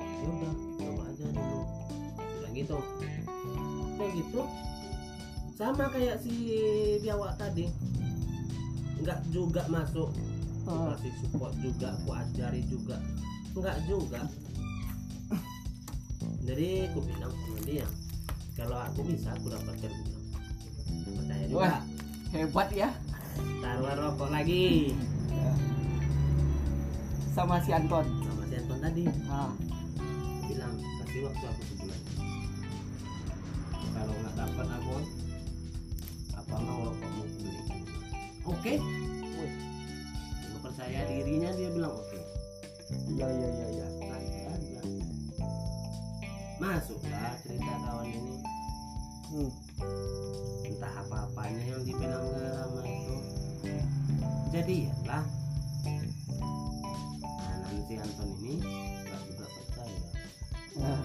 ya 0.00 0.28
udah 0.32 0.52
coba 0.80 1.02
aja 1.12 1.24
dulu 1.28 1.60
bilang 2.16 2.54
gitu. 2.56 2.78
Udah 3.94 4.08
gitu. 4.16 4.42
Sama 5.60 5.84
kayak 5.92 6.16
si 6.24 6.34
biawak 7.04 7.36
tadi. 7.36 7.68
Nggak 9.04 9.20
juga 9.28 9.68
masuk. 9.68 10.08
Aku 10.64 10.82
kasih 10.96 11.12
support 11.20 11.52
juga 11.60 11.92
aku 12.00 12.10
ajari 12.16 12.64
juga. 12.64 12.96
Nggak 13.52 13.76
juga. 13.84 14.24
Jadi 16.48 16.68
aku 16.90 16.98
bilang 17.04 17.32
sama 17.44 17.58
dia 17.68 17.86
kalau 18.56 18.80
aku 18.88 19.04
bisa 19.04 19.36
aku 19.36 19.52
dapat 19.52 19.74
kerja 19.84 20.16
percaya 21.12 21.44
juga. 21.44 21.60
Wah. 21.60 21.80
hebat 22.34 22.68
ya 22.74 22.90
taruh 23.66 23.94
rokok 23.98 24.30
lagi. 24.30 24.94
Sama 27.34 27.58
si 27.66 27.74
Anton. 27.74 28.06
sama 28.22 28.42
si 28.46 28.54
Anton 28.62 28.78
tadi. 28.78 29.02
Ah, 29.26 29.50
bilang 30.46 30.74
kasih 31.02 31.20
waktu 31.26 31.44
aku 31.50 31.62
sebulan. 31.74 32.00
Kalau 33.74 34.14
nggak 34.14 34.34
dapat 34.38 34.66
aku 34.70 34.96
apa 36.38 36.56
mau 36.62 36.94
kamu 36.94 37.22
belikan 37.42 37.80
oke. 38.46 38.74
Dia 40.46 40.58
percaya 40.62 41.00
dirinya 41.10 41.50
dia 41.58 41.68
bilang 41.74 41.90
oke. 41.90 42.20
Iya 42.86 43.26
iya 43.26 43.48
iya 43.50 43.66
iya. 43.82 43.86
santai 43.98 44.42
aja 44.46 44.80
masuklah 46.62 47.34
cerita 47.42 47.74
kawan 47.82 48.06
ini. 48.14 48.34
Hmm. 49.26 49.65
Jadi 54.56 54.88
ya 54.88 54.94
lah. 55.04 55.24
Nah 57.20 57.56
nanti 57.60 57.92
Anton 58.00 58.30
ini 58.40 58.56
nggak 59.04 59.20
juga 59.28 59.46
percaya. 59.52 60.00
Nah, 60.80 61.02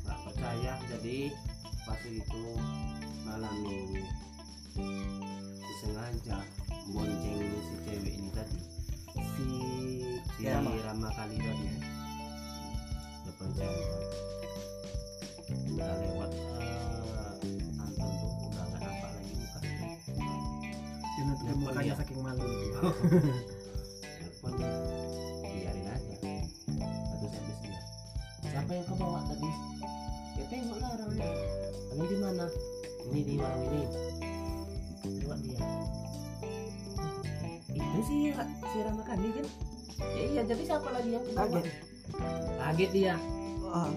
nggak 0.00 0.18
percaya 0.24 0.72
jadi 0.88 1.18
pas 1.84 2.00
itu 2.08 2.44
malam 3.28 3.54
minggu 3.60 4.08
sengaja 5.84 6.40
bonceng 6.88 7.44
si 7.60 7.76
cewek 7.84 8.14
ini 8.16 8.30
tadi. 8.32 8.58
Si 9.12 9.44
si 10.32 10.40
Ya, 10.48 10.64
Rama 10.64 11.12
kali 11.12 11.36
tadi 11.36 11.76
depan 13.28 13.48
cewek. 13.52 13.88
Udah 15.76 15.92
lewat 16.00 16.32
mukanya 21.62 21.94
dia. 21.94 22.00
saking 22.02 22.20
malu. 22.20 22.42
Telepon. 22.42 24.52
Biarin 25.42 25.86
aja. 25.86 26.14
Satu 27.08 27.24
sms 27.30 27.58
dia 27.62 27.78
siapa 28.52 28.70
yang 28.74 28.84
kau 28.90 28.96
bawa 28.98 29.20
tadi? 29.30 29.50
Ya 30.36 30.44
tengoklah 30.50 30.88
orangnya. 30.98 31.28
Kalian 31.88 32.08
di 32.08 32.16
mana? 32.18 32.46
Ini 33.02 33.20
di 33.24 33.34
warung 33.38 33.66
ini. 33.70 33.82
Lewat 35.22 35.38
dia. 35.40 35.58
Itu 37.72 38.00
sih 38.04 38.18
si 38.42 38.78
Rama 38.82 39.02
Kandi 39.06 39.28
kan? 39.32 39.46
Ya 40.02 40.24
iya 40.26 40.42
jadi 40.42 40.62
siapa 40.66 40.88
lagi 40.90 41.10
yang 41.14 41.24
bawa? 41.30 41.46
kaget. 41.46 41.64
kaget 42.58 42.90
dia. 42.90 43.14
Ah, 43.72 43.88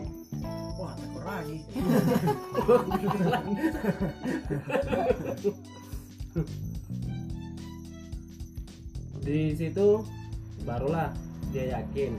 Wah, 0.75 0.91
tekor 0.95 1.23
lagi. 1.23 1.57
di 9.25 9.37
situ 9.51 10.05
barulah 10.61 11.09
dia 11.49 11.75
yakin 11.75 12.13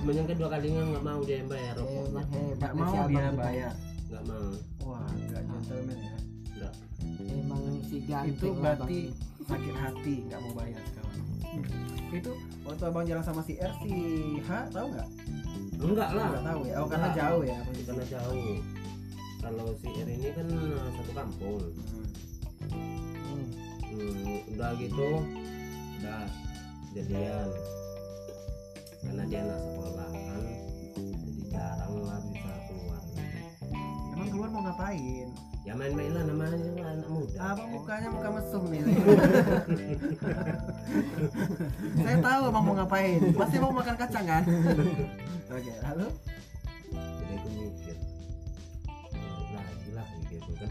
yang 0.00 0.24
kedua 0.24 0.48
kalinya 0.48 0.82
nggak 0.88 1.04
mau 1.04 1.20
dia 1.20 1.36
yang 1.38 1.50
bayar 1.50 1.74
rokoknya 1.76 2.00
hebat 2.00 2.26
hebat 2.32 2.70
Gak 2.70 2.72
si 2.72 2.80
mau 2.80 3.04
dia 3.04 3.24
bayar. 3.36 3.72
nggak 4.08 4.22
mau 4.24 4.46
Wah, 4.80 5.06
gak 5.28 5.42
gentleman 5.44 5.98
ya. 6.00 6.14
Nggak. 6.50 6.74
Emang 7.20 7.62
si 7.84 7.96
ganteng 8.02 8.32
Itu 8.32 8.46
berarti 8.56 8.98
sakit 9.44 9.74
hati 9.76 10.14
nggak 10.24 10.40
mau 10.40 10.52
bayar 10.56 10.82
sekarang. 10.82 11.18
Itu 12.10 12.32
waktu 12.64 12.84
abang 12.86 13.04
jalan 13.04 13.22
sama 13.22 13.42
si 13.44 13.54
R 13.56 13.72
si 13.78 13.92
H 14.40 14.50
tahu 14.72 14.86
nggak? 14.88 15.08
enggak 15.80 16.10
lah 16.10 16.26
Nggak 16.28 16.44
tahu 16.44 16.60
ya. 16.64 16.74
Oh 16.76 16.86
karena 16.88 17.06
Nggak. 17.06 17.18
jauh 17.20 17.42
ya. 17.44 17.58
karena 17.84 18.04
jauh 18.08 18.56
kalau 19.38 19.66
si 19.76 19.88
R 19.94 20.08
ini 20.08 20.28
kan 20.32 20.46
satu 20.90 21.12
kampung 21.12 21.60
Hmm. 22.70 23.46
hmm, 23.84 24.52
udah 24.52 24.70
gitu 24.76 25.08
udah 26.00 26.24
jadian 26.96 27.48
karena 29.00 29.22
dia 29.28 29.40
anak 29.44 29.58
sekolah 29.60 30.08
kan 30.08 30.42
jadi 30.96 31.42
jarang 31.52 31.94
lah 32.00 32.18
bisa 32.24 32.52
keluar 32.64 33.02
Emang 34.16 34.28
keluar 34.28 34.48
mau 34.48 34.62
ngapain? 34.64 35.28
ya 35.60 35.76
main-main 35.76 36.08
lah 36.16 36.24
namanya 36.24 36.56
anak 36.88 37.08
muda 37.12 37.36
Abang 37.52 37.68
mukanya 37.68 38.08
muka 38.08 38.30
mesum 38.40 38.64
nih. 38.72 38.80
Saya 42.00 42.16
tahu 42.16 42.42
abang 42.48 42.64
mau 42.64 42.74
ngapain. 42.80 43.20
Pasti 43.36 43.56
mau 43.60 43.68
makan 43.68 43.96
kacang 44.00 44.24
kan? 44.24 44.42
Oke, 45.52 45.72
lalu 45.84 46.06
jadi 46.90 47.32
aku 47.36 47.48
mikir 47.52 47.96
nah 49.52 49.68
gila 49.84 50.04
gitu 50.26 50.52
kan 50.56 50.70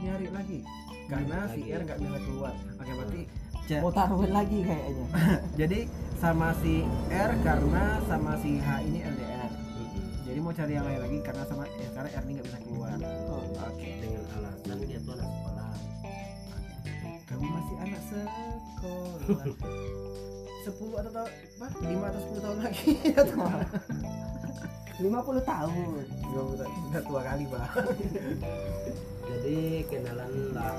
nyari 0.00 0.26
lagi 0.30 0.58
karena 1.06 1.38
si 1.50 1.60
Lagi. 1.60 1.74
R 1.74 1.80
nggak 1.82 1.98
bisa 1.98 2.18
keluar. 2.22 2.54
Oke, 2.54 2.92
berarti 2.94 3.20
ja- 3.66 3.80
mau 3.80 3.90
taruhin 3.90 4.30
lagi 4.30 4.58
kayaknya 4.60 5.06
jadi 5.60 5.78
sama 6.16 6.48
si 6.58 6.80
R 7.08 7.30
karena 7.40 7.84
sama 8.04 8.32
si 8.40 8.56
H 8.56 8.68
ini 8.80 9.04
LDR. 9.04 9.50
Mm-mm. 9.52 10.24
Jadi 10.24 10.38
mau 10.40 10.48
cari 10.50 10.72
yang 10.72 10.84
lain 10.84 10.96
lagi 10.98 11.18
karena 11.20 11.44
sama 11.44 11.68
eh, 11.68 11.90
karena 11.92 12.08
R 12.10 12.22
ini 12.24 12.32
nggak 12.34 12.46
bisa 12.46 12.58
keluar. 12.62 12.96
oh, 13.28 13.44
Oke. 13.68 13.90
dengan 14.00 14.24
alasan 14.32 14.76
dia 14.80 14.98
tuh 14.98 15.12
anak 15.12 15.28
sekolah 15.28 15.70
Kamu 17.26 17.44
masih 17.44 17.76
anak 17.78 18.02
sekolah. 18.02 19.44
10 20.66 20.72
atau 20.72 21.12
tahun 21.12 21.30
apa? 21.30 21.66
5 21.78 21.94
atau 22.02 22.20
10 22.26 22.42
tahun 22.42 22.58
lagi. 22.58 22.90
50 24.96 25.04
tahun 25.44 25.72
udah, 26.26 26.68
udah 26.88 27.02
tua 27.04 27.20
kali, 27.22 27.44
Pak. 27.46 27.68
jadi 29.22 29.58
kenalan 29.86 30.32
lah 30.50 30.74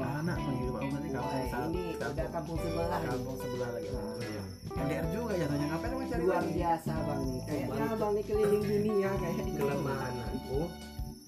Wah, 0.00 0.24
anak 0.24 0.36
penghidupan 0.40 0.82
berarti 0.88 1.08
kampung 1.12 1.36
Wah, 1.36 1.50
satu. 1.52 1.68
ini 1.68 1.84
udah 2.00 2.28
kampung 2.32 2.56
sebelah 2.56 3.00
kampung 3.04 3.36
sebelah 3.36 3.68
lagi. 3.68 3.88
Nah. 3.92 4.80
LDR 4.80 5.06
juga 5.12 5.32
jatuhnya. 5.36 5.66
Ngapain 5.68 5.92
mau 5.92 6.06
cari 6.08 6.22
luar 6.24 6.44
biasa 6.46 6.92
bang 6.96 7.20
nih 7.20 7.40
kayaknya 7.44 7.68
Bang. 7.84 7.98
bang 8.00 8.12
nih 8.16 8.24
keliling 8.24 8.64
dunia 8.64 9.10
kayaknya 9.20 9.44
kelemahan 9.52 10.14
aku 10.24 10.60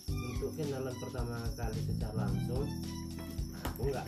untuk 0.08 0.50
kenalan 0.56 0.94
pertama 0.96 1.36
kali 1.52 1.80
secara 1.84 2.14
langsung 2.16 2.66
aku 3.60 3.82
nggak 3.92 4.06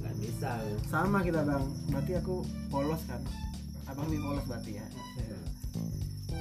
nggak 0.00 0.14
bisa 0.18 0.50
Sama 0.88 1.18
kita, 1.20 1.40
Bang. 1.44 1.64
Berarti 1.92 2.12
aku 2.16 2.34
polos 2.72 3.02
kan. 3.04 3.20
Abang 3.84 4.08
lebih 4.08 4.24
polos 4.24 4.44
berarti 4.48 4.72
ya. 4.80 4.86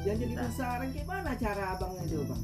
yang 0.01 0.17
jadi 0.17 0.33
penasaran 0.33 0.89
gimana 0.89 1.31
cara 1.37 1.77
abang 1.77 1.93
itu 2.01 2.25
bang 2.25 2.41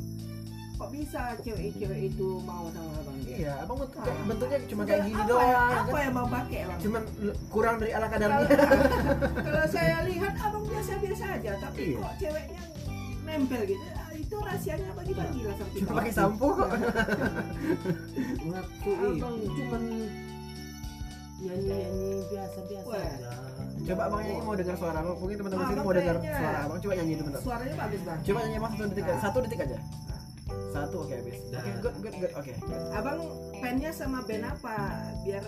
kok 0.77 0.89
bisa 0.89 1.21
cewek-cewek 1.37 1.99
itu 2.07 2.27
mau 2.41 2.69
sama 2.69 2.93
abang 2.95 3.17
dia 3.19 3.35
Iya, 3.39 3.53
abang 3.59 3.77
bentuk, 3.79 3.97
Ah. 3.99 4.13
bentuknya 4.23 4.57
cuma 4.63 4.83
kayak 4.83 5.01
gini 5.03 5.17
apa, 5.17 5.25
doang. 5.27 5.71
apa 5.73 5.89
kan? 5.89 5.99
yang 5.99 6.13
bang 6.13 6.29
pakai 6.31 6.59
bang 6.63 6.79
Cuman 6.79 7.01
kurang 7.49 7.75
dari 7.77 7.91
ala 7.91 8.05
kalau, 8.05 8.13
kadarnya. 8.13 8.47
kalau 9.47 9.65
saya 9.67 9.97
lihat 10.05 10.33
abang 10.37 10.63
biasa-biasa 10.63 11.25
aja 11.35 11.51
tapi 11.59 11.81
Iya. 11.83 11.97
kok 11.99 12.13
ceweknya 12.19 12.61
nempel 13.23 13.61
gitu 13.65 13.85
Ah, 13.91 14.11
itu 14.13 14.35
rahasianya 14.37 14.89
bagi-bagi 14.93 15.39
lah 15.41 15.55
sampai 15.55 15.77
Cuma 15.77 15.91
pakai 15.95 16.13
sampo 16.13 16.47
kok. 16.53 16.69
waktu 18.47 18.89
abang 18.93 19.35
itu 19.35 19.51
cuman 19.57 19.81
nyanyi 21.37 21.69
nyanyi 21.69 22.09
biasa 22.27 22.59
biasa 22.63 22.87
Wah. 22.87 23.01
aja 23.01 23.31
Coba 23.79 24.01
abang 24.03 24.19
nyanyi 24.19 24.41
mau 24.41 24.53
dengar 24.53 24.75
suara 24.75 24.97
abang. 24.99 25.15
Mungkin 25.15 25.35
teman-teman 25.37 25.57
Ah, 25.59 25.67
sini 25.67 25.75
Abang 25.75 25.85
mau 25.85 25.95
dengar 25.95 26.15
suara 26.19 26.59
abang. 26.61 26.77
Coba 26.77 26.93
nyanyi 26.93 27.13
dulu 27.13 27.25
bentar. 27.25 27.41
suaranya 27.41 27.75
bagus 27.77 28.01
bang 28.03 28.19
Coba 28.21 28.37
nyanyi 28.39 28.57
abang 28.57 28.71
satu 28.71 28.85
detik, 28.87 29.05
Ah. 29.07 29.19
satu 29.19 29.37
detik 29.41 29.59
aja. 29.59 29.77
Satu 30.69 30.95
oke 31.01 31.13
habis. 31.13 31.37
Oke, 31.39 31.49
Dah. 31.49 31.61
good 31.79 31.95
good 31.99 32.15
good. 32.17 32.31
Oke. 32.33 32.51
abang 32.91 33.17
pennya 33.57 33.89
sama 33.89 34.21
band 34.21 34.45
apa 34.45 34.75
biar 35.21 35.41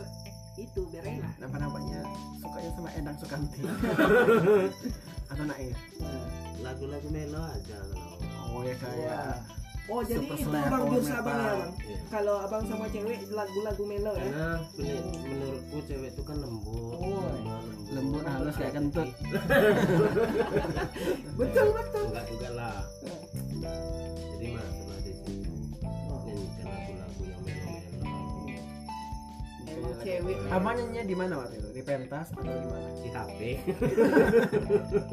itu 0.56 0.80
biar 0.88 1.02
enak 1.02 1.34
Nampak-nampaknya 1.40 2.00
sukanya 2.36 2.70
sama 2.74 2.90
Endang 2.92 3.16
Sukanti. 3.16 3.60
Atau 5.32 5.44
Naif. 5.46 5.78
lagu-lagu 6.60 7.08
melo 7.08 7.42
aja 7.42 7.78
kalau 7.80 8.08
Oh 8.50 8.62
ya 8.62 8.74
kayak 8.76 9.40
oh 9.88 10.02
jadi 10.02 10.20
Super 10.22 10.36
itu 10.36 10.44
Slap, 10.44 10.60
bang 10.60 10.72
Power 10.76 10.90
jurus 10.92 11.08
abang 11.08 11.16
ya 11.16 11.48
bang 11.48 11.60
Iya. 11.80 11.98
kalau 12.10 12.36
abang 12.40 12.64
sama 12.66 12.86
cewek 12.88 13.18
lagu-lagu 13.30 13.84
melo 13.86 14.12
ya 14.12 14.22
karena 14.22 14.48
punya- 14.70 15.06
menurutku 15.24 15.78
cewek 15.84 16.10
itu 16.12 16.22
kan 16.22 16.36
lembut 16.38 16.92
Oh. 16.92 17.26
lemah, 17.26 17.62
Lembut, 17.90 18.22
halus, 18.22 18.54
kayak 18.54 18.74
kentut. 18.76 19.10
betul 21.40 21.68
betul 21.72 22.04
enggak 22.06 22.26
juga 22.28 22.50
lah 22.52 22.76
cewek 30.00 30.36
nyanyinya 30.50 31.04
di 31.04 31.16
mana 31.16 31.34
waktu 31.38 31.56
itu? 31.56 31.68
Di 31.72 31.82
pentas 31.82 32.28
atau 32.32 32.44
di 32.44 32.68
mana? 32.68 32.88
di 33.00 33.10
HP 33.10 33.40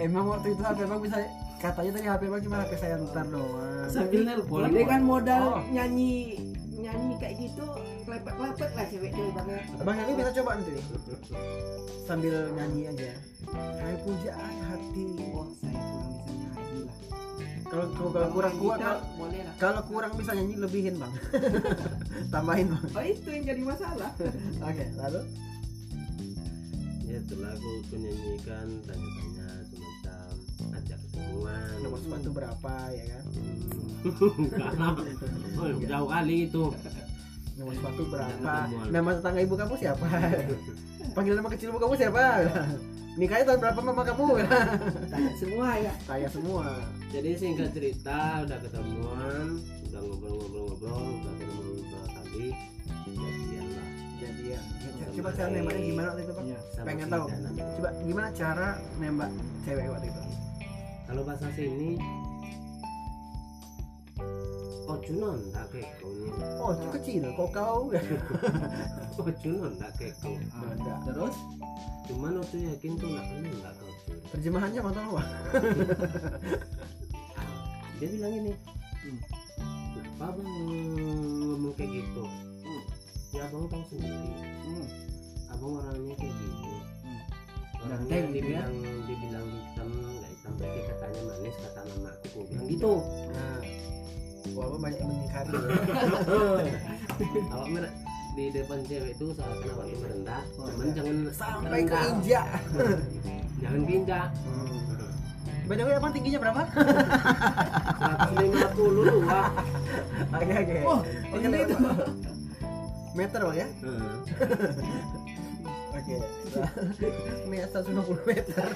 Emang 0.00 0.24
waktu 0.28 0.48
itu 0.52 0.62
HP 0.62 0.80
Bang 0.84 1.00
bisa 1.00 1.16
katanya 1.58 1.90
tadi 1.92 2.06
HP 2.06 2.22
Bang 2.26 2.40
cuma 2.40 2.56
HP 2.62 2.72
saya 2.76 2.94
ntar 3.00 3.26
doang. 3.26 3.88
sambil 3.88 4.20
nelpon 4.22 4.68
Ini 4.68 4.82
kan 4.84 5.00
modal 5.02 5.42
Oh. 5.48 5.62
nyanyi 5.68 6.38
nyanyi 6.78 7.14
kayak 7.18 7.34
gitu 7.36 7.66
lepet-lepet 8.06 8.70
lah 8.72 8.86
cewek-cewek 8.86 9.32
bang 9.34 9.46
ya 9.50 9.60
Abang 9.76 9.96
Yanni 9.98 10.12
bisa 10.14 10.30
coba 10.32 10.50
nanti 10.54 10.74
sambil 12.00 12.34
nyanyi 12.54 12.82
aja. 12.86 13.10
Hai 13.52 13.94
pujaan 14.00 14.54
hati. 14.64 15.04
wah 15.28 15.48
saya 15.52 15.76
kurang 15.76 16.08
bisa 16.08 16.30
nyanyi 16.30 16.47
Kalau 17.68 17.86
kalau 17.92 18.10
kalau 18.16 18.28
kurang 18.32 18.54
kuat 18.56 18.80
boleh 19.20 19.40
lah 19.44 19.54
kalau 19.60 19.82
kurang 19.84 20.12
bisa 20.16 20.32
nyanyi 20.32 20.56
lebihin 20.56 20.94
bang. 20.96 21.12
Tambahin 22.32 22.66
bang. 22.72 22.84
oh 22.96 23.04
itu 23.04 23.28
yang 23.28 23.44
jadi 23.44 23.62
masalah 23.62 24.10
Oke 24.68 24.84
lalu. 24.96 25.20
ya 27.08 27.16
itu 27.20 27.34
lagu 27.40 27.68
aku 27.84 27.94
nyanyikan 27.96 28.68
tanya-tanya 28.84 29.48
semacam 29.64 30.28
ajak 30.76 30.98
ketemuan 31.08 31.76
Nomor 31.80 31.98
sepatu 32.04 32.30
berapa 32.32 32.74
ya 32.92 33.04
kan? 33.12 33.24
Enggak 34.44 34.72
lah. 34.76 34.94
Oh, 35.56 35.68
jauh 35.76 36.08
kali 36.08 36.36
itu 36.48 36.64
Nomor 37.58 37.72
sepatu 37.74 38.02
berapa? 38.06 38.52
Nama 38.88 39.08
tetangga 39.18 39.40
ibu 39.42 39.54
kamu 39.54 39.74
siapa? 39.76 40.06
Panggil 41.16 41.34
nama 41.34 41.48
kecil 41.50 41.68
ibu 41.68 41.78
kamu 41.78 41.94
siapa? 41.94 42.22
Nikahnya 43.18 43.44
tahun 43.50 43.58
berapa 43.58 43.80
mama 43.82 44.02
kamu? 44.06 44.26
tanya 45.10 45.32
semua 45.34 45.68
ya 45.74 45.90
Kayak 46.06 46.30
semua. 46.30 46.66
jadi 47.10 47.34
singkat 47.34 47.74
cerita 47.74 48.46
udah 48.46 48.58
ketemuan 48.62 49.46
udah 49.90 50.00
ngobrol-ngobrol-ngobrol 50.06 51.02
udah 51.18 51.32
ketemu 51.34 51.60
beberapa 51.66 51.98
kali 52.14 52.48
jadian 53.10 53.66
lah 53.74 53.88
Jadi 54.22 54.42
ya. 54.54 54.60
Coba 55.18 55.30
cara 55.34 55.48
nembaknya 55.50 55.82
gimana 55.82 56.06
waktu 56.14 56.22
itu? 56.22 56.32
Iya. 56.46 56.58
Sama 56.70 56.86
Pengen 56.86 57.06
tahu. 57.10 57.24
Coba 57.58 57.88
gimana 58.06 58.28
cara 58.30 58.68
nembak 58.96 59.30
cewek 59.66 59.86
waktu 59.90 60.06
itu? 60.06 60.22
kalau 61.08 61.24
bahasa 61.24 61.48
sini 61.56 61.96
oh 64.88 64.96
cunon 64.98 65.38
tak 65.52 65.66
keko 65.68 66.08
nih 66.08 66.32
Oh 66.58 66.72
kecil. 66.90 67.22
Kok 67.30 67.48
kau? 67.50 67.80
oh 69.14 69.30
cunon 69.36 69.72
tak 69.76 69.92
keko 69.94 70.32
Ada. 70.32 70.92
terus 71.04 71.36
cuman 72.08 72.40
waktu 72.40 72.56
yakin 72.66 72.92
tuh 72.96 73.06
nggak 73.06 73.24
kenal 73.26 73.54
nggak 73.54 73.74
kau 73.74 73.92
Terjemahannya 74.28 74.80
mau 74.80 74.92
tahu 74.92 75.12
dia 77.98 78.08
bilang 78.08 78.32
ini 78.34 78.52
Hmm. 78.98 79.20
kenapa 79.94 80.24
abang 80.34 80.50
ngomong 81.38 81.74
kayak 81.74 81.90
gitu 81.94 82.24
Hmm. 82.58 82.82
ya 83.30 83.40
abang 83.44 83.64
tahu 83.66 83.82
sendiri 83.86 84.30
hmm. 84.64 84.86
abang 85.48 85.72
orangnya 85.76 86.14
kayak 86.14 86.34
gitu 86.34 86.72
Hmm. 86.98 87.20
orangnya 87.78 88.08
Ganteng 88.10 88.26
gitu 88.30 88.48
ya? 88.48 88.62
dibilang 88.64 88.74
dibilang 89.04 89.46
hitam 89.46 89.88
nggak 89.90 90.30
hitam 90.30 90.52
lagi 90.56 90.80
katanya 90.82 91.20
manis 91.24 91.56
kata 91.58 91.80
mama 91.84 92.10
aku 92.16 92.38
bilang 92.44 92.66
gitu 92.66 92.92
Nah. 93.28 93.60
Walaupun 94.58 94.80
banyak 94.80 94.98
yang 94.98 95.08
mengingkari. 95.08 95.54
awak 97.48 97.68
mer- 97.70 97.94
di 98.30 98.44
depan 98.50 98.78
cewek 98.84 99.10
itu 99.12 99.26
seakan 99.32 99.66
awak 99.68 99.84
itu 99.84 99.98
merendah 99.98 100.42
Oh, 100.54 100.66
cuman 100.68 100.84
iya. 100.84 100.94
jangan 100.94 101.16
Sampai 101.32 101.80
ke 101.80 101.90
rendah. 101.90 102.02
injak. 102.12 102.46
jangan 103.58 103.80
pinjak 103.84 104.28
By 105.64 105.74
the 105.74 105.82
way 105.82 105.92
abang 105.92 106.12
tingginya 106.12 106.38
berapa? 106.40 106.62
150 106.64 108.38
lu 108.96 109.02
wah 109.22 109.50
Oke 110.30 110.54
oke. 110.54 110.76
Oh, 110.82 111.00
Oke, 111.28 111.44
ini 111.44 111.58
itu. 111.60 111.76
Meter 113.12 113.40
bang 113.42 113.56
ya? 113.58 113.68
Oke. 115.90 116.16
Ini 117.44 117.56
150 117.66 117.90
meter. 118.24 118.68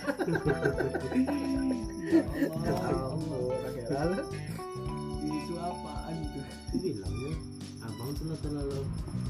Ya 2.12 2.72
ampun. 2.84 3.56
Oke 3.62 3.80
lalu. 3.88 4.20
Bilangnya 6.80 7.32
abang 7.82 8.10
tuh 8.14 8.36
terlalu 8.40 8.80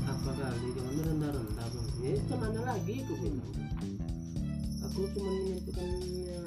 apa 0.05 0.31
kali? 0.37 0.69
Jangan 0.77 0.95
rendah-rendah 1.09 1.67
bang. 1.73 1.89
Ya 2.03 2.13
ke 2.21 2.35
mana 2.37 2.61
lagi 2.63 2.95
aku 3.03 3.15
bilang 3.19 3.51
aku 4.83 5.01
cuma 5.17 5.31
menentukannya 5.33 6.39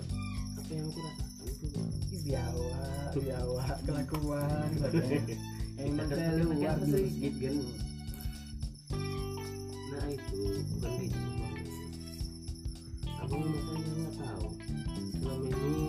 apa 0.56 0.72
yang 0.72 0.88
aku 0.88 1.00
rasakan 1.02 1.46
itu 1.50 1.66
bang. 1.74 1.90
Biawa, 2.26 2.80
biawa, 3.14 3.66
kelakuan. 3.86 4.70
emang 5.76 6.08
pakai 6.08 6.40
luar 6.40 6.72
apa 6.72 6.86
sedikit 6.88 7.34
kan 7.36 7.56
nah 9.92 10.06
itu 10.08 10.40
bukan 10.72 10.92
gitu 11.04 11.18
bang. 11.20 11.56
Abang 13.20 13.44
makanya 13.44 13.92
nggak 13.96 14.14
tahu. 14.20 14.48
Selama 15.16 15.48
ini 15.50 15.86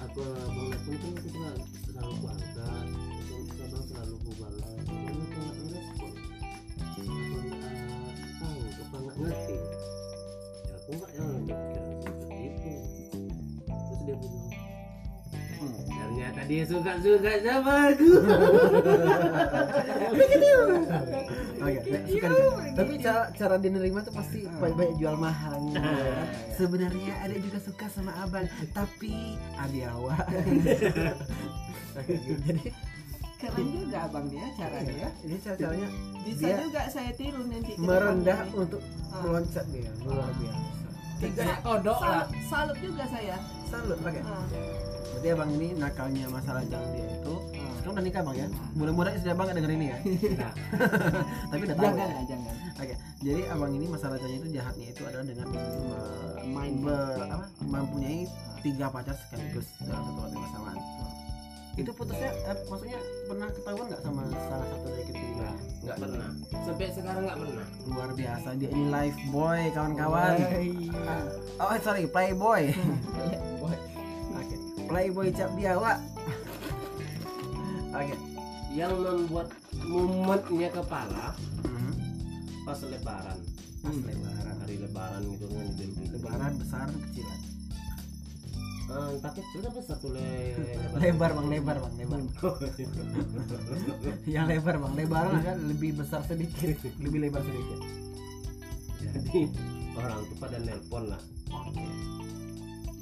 aku 0.00 0.18
abang 0.24 0.66
nelfon 0.70 0.96
kan 0.96 1.12
aku 1.14 1.28
selalu 1.28 1.62
selalu 1.84 2.14
bangga 2.24 2.70
selalu 3.50 4.14
ku 4.20 4.30
balas 4.36 4.68
abang 4.70 5.18
aku 5.20 5.38
nggak 5.40 5.56
ngerespon 5.60 6.12
abang 6.90 7.46
nggak 7.50 7.62
tahu 8.38 8.60
apa 8.70 8.96
nggak 8.96 9.16
ngerti 9.18 9.56
ya 9.56 9.66
aku 10.72 10.90
nggak 10.92 11.10
yang 11.12 11.30
pikiran 11.40 11.84
seperti 11.90 12.36
itu. 12.40 12.72
Terus 13.66 14.00
dia 14.00 14.16
bilang 14.16 14.48
Hmm. 15.60 15.76
ternyata 15.84 16.40
dia 16.48 16.64
suka 16.64 16.92
suka 16.98 17.32
sama 17.38 17.92
aku. 17.92 18.08
Oke, 21.60 21.76
suka 22.08 22.26
di- 22.26 22.72
Tapi 22.72 22.92
cara 22.98 23.28
cara 23.30 23.54
dia 23.56 23.68
nerima 23.70 24.00
tuh 24.00 24.08
pasti 24.10 24.48
banyak 24.48 24.96
jual 24.96 25.20
mahal. 25.20 25.60
Sebenarnya 26.50 27.12
ada 27.20 27.36
juga 27.36 27.60
suka 27.60 27.86
sama 27.88 28.16
abang, 28.18 28.48
tapi 28.72 29.12
abiawa. 29.54 30.16
Jadi 32.40 32.72
keren 33.40 33.66
juga 33.74 33.98
abang 34.02 34.26
dia 34.26 34.44
caranya 34.52 34.94
ya 34.94 35.08
ini 35.22 35.36
cara 35.38 35.56
caranya 35.56 35.88
bisa 36.20 36.42
Dia 36.42 36.56
juga 36.60 36.80
saya 36.86 37.10
tiru 37.12 37.40
nanti 37.42 37.72
merendah 37.76 38.38
depannya. 38.38 38.60
untuk 38.60 38.80
Ah. 39.08 39.20
meloncat 39.20 39.64
dia 39.68 39.90
luar 40.02 40.30
biasa. 40.32 40.68
Tiga. 41.18 41.44
kodok 41.60 41.98
lah 42.00 42.24
salut, 42.46 42.76
juga 42.78 43.04
saya 43.06 43.36
Salut, 43.66 43.98
oke. 43.98 44.20
Ah. 44.20 44.44
Berarti 45.10 45.28
abang 45.30 45.50
ini 45.52 45.68
nakalnya 45.74 46.24
masalah 46.26 46.62
jangan 46.64 46.88
dia 46.90 47.06
itu. 47.10 47.34
Ah. 47.54 47.68
Sekarang 47.76 47.92
udah 47.92 48.04
nikah 48.04 48.22
bang 48.22 48.36
ya? 48.36 48.46
Mudah-mudahan 48.72 49.14
istri 49.14 49.30
abang 49.30 49.44
gak 49.44 49.56
denger 49.56 49.72
ini 49.72 49.86
ya. 49.86 49.98
Nah, 50.38 50.52
Tapi 51.50 51.62
udah 51.62 51.74
tahu. 51.74 51.84
jangan 51.86 52.08
ya? 52.08 52.22
jangan 52.26 52.54
Oke, 52.78 52.94
jadi 53.20 53.40
abang 53.48 53.70
ini 53.70 53.86
masalahnya 53.86 54.28
itu 54.30 54.46
jahatnya 54.50 54.86
itu 54.86 55.02
adalah 55.02 55.24
dengan 55.26 55.46
Main. 56.46 56.72
be- 56.78 57.24
apa, 57.26 57.44
mempunyai 57.62 58.24
tiga 58.60 58.86
pacar 58.88 59.16
sekaligus 59.18 59.66
dalam 59.80 60.02
satu 60.02 60.20
waktu 60.22 60.38
bersamaan. 60.38 60.78
Itu 61.72 61.90
putusnya, 61.92 62.30
eh, 62.44 62.56
maksudnya 62.66 63.00
pernah 63.30 63.46
ketahuan 63.48 63.86
nggak 63.86 64.02
sama 64.02 64.22
salah 64.26 64.66
satu 64.66 64.86
dari 64.88 65.04
ketiga? 65.06 65.48
nggak 65.80 65.96
pernah 65.96 66.28
sampai 66.60 66.86
sekarang 66.90 67.22
nggak 67.22 67.38
pernah 67.38 67.66
Luar 67.86 68.10
biasa, 68.12 68.48
dia 68.54 68.68
ini 68.68 68.84
live 68.86 69.18
boy 69.28 69.60
kawan-kawan. 69.70 70.34
Oh 71.56 71.76
sorry, 71.78 72.04
playboy. 72.06 72.62
Boy. 73.60 73.76
Oke, 74.34 74.56
playboy 74.84 75.28
cap 75.30 75.50
biawa. 75.54 75.92
Oke. 77.92 78.14
yang 78.70 78.94
membuat 78.94 79.50
mumetnya 79.82 80.70
kepala 80.70 81.34
Mhm. 81.60 81.90
pas 82.62 82.78
lebaran 82.80 83.38
Pas 83.80 83.96
lebaran. 83.96 84.54
hari 84.56 84.76
lebaran 84.76 85.22
gitu 85.28 85.46
kan 85.46 85.66
Lebaran 86.08 86.52
besar 86.56 86.86
kecilan. 86.88 87.39
Ah 88.90 89.14
tak 89.22 89.38
kecil 89.38 89.62
tapi 89.62 89.80
satu 89.86 90.10
le 90.10 90.26
Lebar 91.02 91.30
bang, 91.38 91.46
lebar 91.46 91.76
bang, 91.78 91.94
lebar. 91.94 92.18
Yang 94.34 94.46
lebar 94.50 94.74
bang, 94.82 94.92
lebaran 94.98 95.38
kan 95.46 95.56
lebih 95.70 95.94
besar 95.94 96.26
sedikit, 96.26 96.74
lebih 96.98 97.30
lebar 97.30 97.42
sedikit. 97.46 97.78
jadi 99.00 99.48
orang 99.96 100.20
tuh 100.28 100.36
pada 100.36 100.60
nelpon 100.60 101.08
lah 101.08 101.22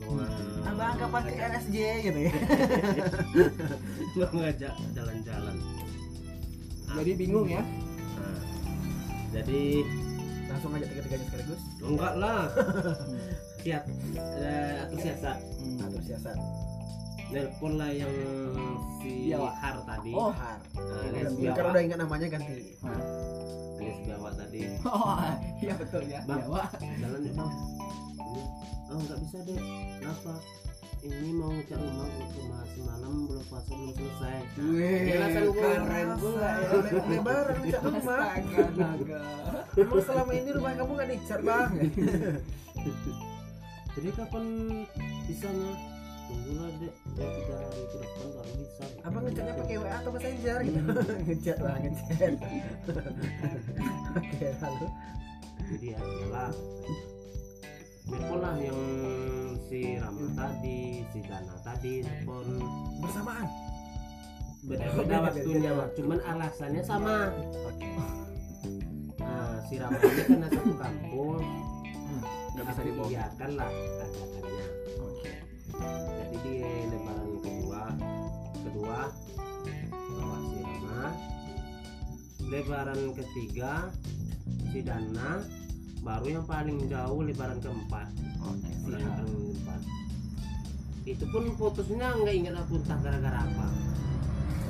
Wah. 0.08 0.72
abang 0.72 0.94
kapan 0.96 1.22
ke 1.26 1.32
RSJ 1.36 1.76
gitu 2.06 2.20
ya 2.30 2.34
mau 4.16 4.30
ngajak 4.40 4.72
jalan-jalan 4.96 5.56
Jadi 6.88 7.12
bingung 7.20 7.44
ya. 7.44 7.60
Nah, 8.16 8.40
jadi 9.36 9.84
langsung 10.48 10.70
aja 10.74 10.86
tiga-tiganya 10.88 11.26
sekaligus. 11.28 11.60
Enggak 11.84 12.14
lah. 12.16 12.40
Siap. 13.62 13.84
Eh, 14.16 14.74
atau 14.86 14.96
siasat. 14.96 15.38
Atur 15.84 16.02
siasat. 16.02 16.38
Nelpon 17.28 17.76
lah 17.76 17.90
yang 17.92 18.12
si 19.04 19.28
Biawak. 19.28 19.54
Har 19.60 19.76
tadi. 19.84 20.12
Oh. 20.16 20.32
har. 20.32 20.58
Nah, 20.72 21.04
alias 21.12 21.32
karena 21.36 21.52
biawak. 21.52 21.68
Udah 21.68 21.82
ingat 21.84 21.98
namanya 22.00 22.26
ganti. 22.32 22.56
Alias 23.78 23.98
biawak 24.08 24.32
tadi. 24.40 24.60
Oh, 24.88 25.16
iya 25.60 25.74
betul 25.76 26.02
ya. 26.08 26.20
Bang. 26.24 26.42
Jalan 26.80 27.20
yuk 27.28 27.34
bang. 27.36 27.52
Ini, 28.18 28.42
oh 28.88 28.98
nggak 29.04 29.18
bisa 29.20 29.38
deh. 29.44 29.60
Kenapa 30.00 30.32
ini 31.06 31.30
mau 31.34 31.50
ngecat 31.54 31.78
rumah 31.78 32.08
cuma 32.34 32.58
semalam 32.74 33.12
belum 33.26 33.44
puasa 33.46 33.70
belum 33.70 33.92
selesai. 33.94 34.38
Wih, 34.58 35.02
keren 35.54 36.08
pula 36.18 36.50
ya. 36.50 36.68
Le- 36.74 37.06
lebaran 37.06 37.56
ngecat 37.62 37.82
rumah 37.86 38.22
emang 39.78 40.02
selama 40.02 40.32
ini 40.34 40.50
rumah 40.50 40.72
kamu 40.74 40.92
gak 40.98 41.08
dicat 41.14 41.40
bang 41.46 41.70
jadi 43.98 44.08
kapan 44.14 44.44
bisanya 45.26 45.72
tunggu 46.30 46.52
lah 46.54 46.70
dek. 46.78 46.94
Dua 47.18 47.28
tiga 47.34 47.54
hari 47.56 47.82
ke 47.82 47.96
depan 47.98 48.26
baru 48.30 48.52
bisa. 48.62 48.84
Abang 49.02 49.22
ngecatnya 49.26 49.54
pakai 49.58 49.76
WA 49.80 49.90
atau 49.98 50.10
messenger 50.14 50.58
gitu? 50.62 50.80
Ngecat 51.26 51.58
lah 51.58 51.74
ngecat. 51.82 52.32
Oke 54.14 54.48
lalu? 54.62 54.86
Jadi 55.66 55.86
ya 55.90 55.98
iyalah. 55.98 56.50
Nelpon 58.06 58.38
lah 58.38 58.54
yang 58.62 58.80
tadi 60.38 61.02
si 61.10 61.18
Dana 61.26 61.54
tadi 61.66 61.92
nelpon 62.06 62.46
bersamaan? 63.02 63.48
beda-beda 64.58 65.06
Beda, 65.06 65.18
waktunya. 65.22 65.72
cuman 65.94 66.18
alasannya 66.26 66.82
sama. 66.82 67.30
Oke. 67.62 67.88
Nah 69.22 69.54
si 69.70 69.74
Rama 69.78 69.98
ini 70.02 70.22
karena 70.26 70.48
satu 70.50 70.72
kampung 70.74 71.40
nggak 72.58 72.64
bisa 72.66 72.82
iyakan 72.82 73.50
lah 73.54 73.70
ajakannya. 73.70 74.66
Oke. 74.98 75.30
Jadi 76.18 76.36
di 76.42 76.54
lebaran 76.90 77.30
kedua 77.38 77.82
kedua 78.66 78.98
bawa 79.94 80.36
si 80.42 80.58
Rama. 80.58 81.02
Lebaran 82.50 83.00
ketiga 83.14 83.72
si 84.74 84.78
Dana. 84.82 85.30
Baru 85.98 86.26
yang 86.30 86.46
paling 86.46 86.86
jauh 86.90 87.20
lebaran 87.22 87.58
keempat. 87.62 88.10
Oke 88.42 88.70
Lebaran 88.90 89.26
keempat 89.26 89.97
itu 91.16 91.24
pun 91.32 91.44
putusnya 91.56 92.12
nggak 92.20 92.34
ingat 92.36 92.54
aku 92.60 92.76
entah 92.80 92.98
gara-gara 93.00 93.38
apa. 93.40 93.66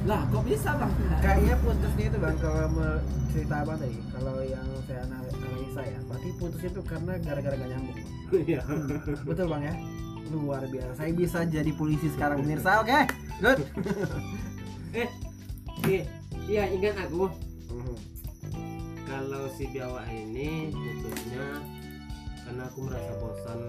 Lah, 0.06 0.22
kok 0.30 0.42
bisa 0.46 0.70
bang? 0.78 0.92
kayaknya 1.18 1.54
putusnya 1.58 2.04
itu 2.06 2.18
bang 2.22 2.36
kalau 2.38 2.64
mau 2.70 2.94
cerita 3.34 3.54
abang 3.66 3.78
tadi? 3.82 3.98
Kalau 4.14 4.34
yang 4.46 4.66
saya 4.86 5.00
anal- 5.10 5.34
analisa 5.34 5.82
ya 5.82 5.98
berarti 6.06 6.28
putusnya 6.38 6.70
itu 6.70 6.82
karena 6.86 7.12
gara-gara 7.18 7.54
gak 7.58 7.70
nyambung. 7.74 7.98
Iya. 8.28 8.62
Betul 9.26 9.46
bang 9.50 9.62
ya? 9.66 9.74
Luar 10.28 10.62
biasa. 10.68 10.92
Saya 10.94 11.10
bisa 11.16 11.38
jadi 11.48 11.70
polisi 11.74 12.06
sekarang 12.14 12.44
pemirsa. 12.44 12.84
Oke 12.84 12.98
good 13.38 13.58
eh 15.02 15.08
iya, 15.86 16.02
iya 16.46 16.62
ingat 16.74 16.94
aku. 17.06 17.30
Kalau 19.08 19.48
si 19.56 19.64
biawak 19.72 20.04
ini 20.12 20.68
putusnya 20.68 21.64
karena 22.44 22.62
aku 22.68 22.78
merasa 22.84 23.12
bosan 23.18 23.60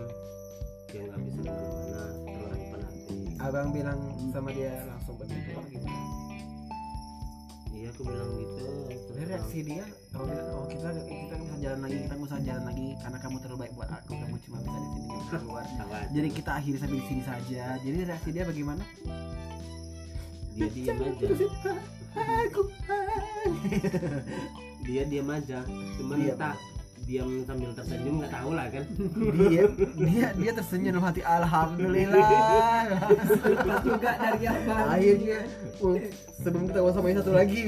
dia 0.91 1.05
nggak 1.05 1.19
bisa 1.21 1.39
ke 1.39 1.51
mana-mana 1.51 2.03
abang 3.39 3.71
bilang 3.71 3.99
sama 4.35 4.51
dia 4.51 4.83
langsung 4.83 5.15
begitu 5.15 5.55
apa 5.55 5.67
gimana 5.71 6.01
iya 7.71 7.87
aku 7.95 8.01
bilang 8.03 8.31
gitu. 8.35 8.63
Dari 9.15 9.25
reaksi 9.31 9.59
dia 9.63 9.85
abang 10.11 10.27
bilang 10.27 10.47
oh 10.51 10.67
kita 10.67 10.89
kita 10.99 11.35
bisa 11.39 11.55
jalan 11.63 11.79
lagi 11.87 11.97
kita 12.03 12.13
nggak 12.19 12.29
usah 12.29 12.39
jalan 12.43 12.63
lagi 12.67 12.87
karena 12.99 13.17
kamu 13.23 13.35
terlalu 13.39 13.59
baik 13.63 13.73
buat 13.79 13.89
aku 13.95 14.11
kamu 14.19 14.35
cuma 14.43 14.57
bisa 14.59 14.77
di 14.79 14.89
sini 14.91 15.07
bisa 15.23 15.37
keluar. 15.39 15.65
Jadi 16.15 16.27
kita 16.35 16.51
akhiri 16.59 16.77
sampai 16.77 16.97
di 16.99 17.05
sini 17.07 17.23
saja. 17.23 17.63
Jadi 17.79 17.97
reaksi 18.03 18.29
dia 18.35 18.43
bagaimana? 18.43 18.83
Dia 20.59 20.67
diam 20.75 20.97
aja. 20.99 21.27
aku 22.17 22.61
dia 24.87 25.03
diam 25.05 25.29
aja 25.29 25.59
cuman 26.01 26.17
Diam. 26.17 26.37
tak 26.39 26.55
diam 27.07 27.29
sambil 27.47 27.69
tersenyum 27.73 28.15
nggak 28.21 28.33
tahu 28.33 28.49
lah 28.53 28.67
kan. 28.69 28.83
Dia 29.49 29.63
dia 29.97 30.27
dia 30.35 30.51
tersenyum 30.53 30.91
dalam 30.97 31.05
hati. 31.07 31.21
Alhamdulillah. 31.23 32.29
Juga 33.85 34.11
dari 34.19 34.45
abang. 34.45 34.87
akhirnya 34.89 35.39
uh, 35.79 35.95
sebelum 36.41 36.63
kita 36.69 36.79
sama 36.91 37.07
yang 37.09 37.19
satu 37.23 37.33
lagi. 37.33 37.61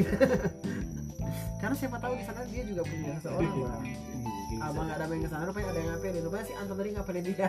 Karena 1.62 1.76
siapa 1.78 1.98
tahu 2.02 2.14
di 2.18 2.26
sana 2.26 2.42
dia 2.50 2.64
juga 2.66 2.82
punya 2.82 3.14
seseorang 3.22 3.54
bang 3.54 3.86
Mungkin 4.22 4.58
bisa. 4.58 4.66
abang 4.66 4.86
nggak 4.90 4.98
ada 4.98 5.06
main 5.08 5.22
ke 5.22 5.30
sana 5.30 5.44
rupanya 5.48 5.68
ada 5.72 5.80
yang 5.80 5.90
ngapelin 5.96 6.24
rupanya 6.28 6.46
si 6.50 6.54
Anton 6.58 6.76
tadi 6.76 6.90
ngapelin 6.92 7.24
dia? 7.24 7.48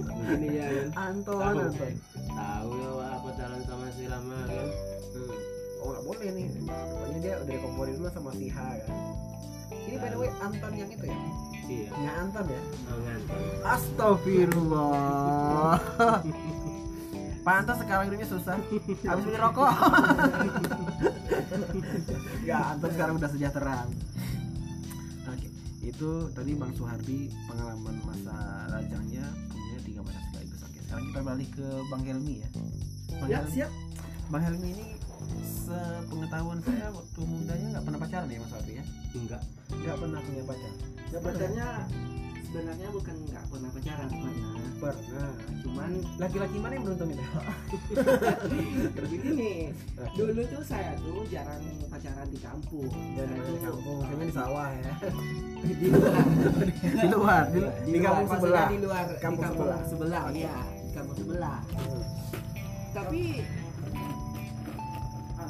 Mungkin 0.00 0.40
iya 0.48 0.64
kan 0.66 0.88
Anton. 0.96 1.38
Tahu. 1.38 1.60
Anton 1.60 1.92
tahu 2.26 2.70
ya 2.72 2.90
apa 3.12 3.28
jalan 3.36 3.60
sama 3.68 3.86
si 3.94 4.04
Rama 4.08 4.38
kan? 4.48 4.68
Oh 5.78 5.88
nggak 5.94 6.04
boleh 6.08 6.28
nih. 6.34 6.46
Rupanya 6.66 7.18
dia 7.20 7.34
udah 7.38 7.52
dikomporin 7.52 7.94
dulu 8.00 8.08
sama 8.10 8.30
si 8.32 8.46
H 8.48 8.58
kan 8.58 8.92
ini 9.88 9.96
by 9.96 10.08
the 10.12 10.18
way 10.20 10.28
Anton 10.44 10.72
yang 10.76 10.90
itu 10.92 11.04
ya? 11.08 11.16
Iya. 11.68 11.90
Nggak 11.96 12.14
Anton 12.20 12.44
ya? 12.48 12.60
Oh, 12.92 13.00
Astagfirullah. 13.64 15.80
Pantas 17.48 17.80
sekarang 17.80 18.12
hidupnya 18.12 18.28
susah. 18.28 18.60
Habis 19.08 19.24
beli 19.24 19.38
rokok. 19.40 19.72
Ya 22.44 22.76
Anton 22.76 22.92
sekarang 22.92 23.16
udah 23.16 23.30
sejahtera. 23.32 23.88
Oke 25.28 25.48
Itu 25.80 26.28
tadi 26.32 26.52
Bang 26.56 26.72
Suhardi 26.76 27.28
Pengalaman 27.48 27.96
masa 28.04 28.68
rajangnya 28.72 29.24
Punya 29.48 29.78
tiga 29.84 30.00
pacar 30.04 30.22
sekaligus. 30.28 30.60
Oke 30.64 30.78
sekarang 30.84 31.04
kita 31.08 31.20
balik 31.24 31.48
ke 31.56 31.68
Bang 31.88 32.02
Helmi 32.04 32.44
ya. 32.44 32.48
Bang 32.52 32.68
Ya, 33.28 33.38
Helmi, 33.40 33.52
siap. 33.52 33.70
Bang 34.28 34.42
Helmi 34.44 34.68
ini 34.76 34.86
Sepengetahuan 35.44 36.58
saya 36.64 36.86
Waktu 36.92 37.20
mudanya 37.24 37.66
nggak 37.76 37.84
pernah 37.84 38.00
pacaran 38.00 38.28
ya 38.30 38.38
Mas 38.40 38.50
Suhardi 38.50 38.72
ya? 38.72 38.84
Enggak. 39.14 39.42
Nggak 39.68 39.96
pernah 40.00 40.20
punya 40.24 40.42
pacar. 40.48 40.72
Sebenarnya 41.08 41.68
sebenarnya 42.48 42.88
bukan 42.88 43.16
nggak 43.28 43.44
pernah 43.52 43.70
pacaran 43.76 44.08
pernah. 44.08 44.60
Pernah. 44.78 45.30
Cuman 45.60 45.90
Laki-laki 46.16 46.56
mana 46.56 46.72
yang 46.78 46.84
beruntung 46.88 47.10
itu? 47.12 47.24
begini, 49.04 49.52
dulu 50.16 50.42
tuh 50.48 50.62
saya 50.64 50.96
tuh 51.02 51.26
jarang 51.28 51.62
pacaran 51.92 52.26
di 52.32 52.38
kampung. 52.40 52.88
Dan 53.12 53.26
Saya 53.28 53.42
di 53.44 53.60
kampung, 53.60 53.96
maksudnya 54.00 54.26
di 54.26 54.34
sawah 54.34 54.68
ya. 54.72 54.92
Di 55.58 55.86
luar. 55.92 56.24
di 56.96 57.08
luar 57.12 57.42
di, 57.52 57.58
di 57.84 57.98
luar, 57.98 58.06
kampung 58.06 58.28
sebelah. 58.32 58.68
di 58.70 58.78
luar. 58.80 59.06
Kampung 59.18 59.44
di 59.44 59.44
kampung 59.44 59.66
sebelah. 59.68 59.80
sebelah, 59.84 60.22
iya 60.32 60.56
di 60.80 60.90
kampung 60.96 61.16
sebelah. 61.20 61.58
Tapi 62.96 63.22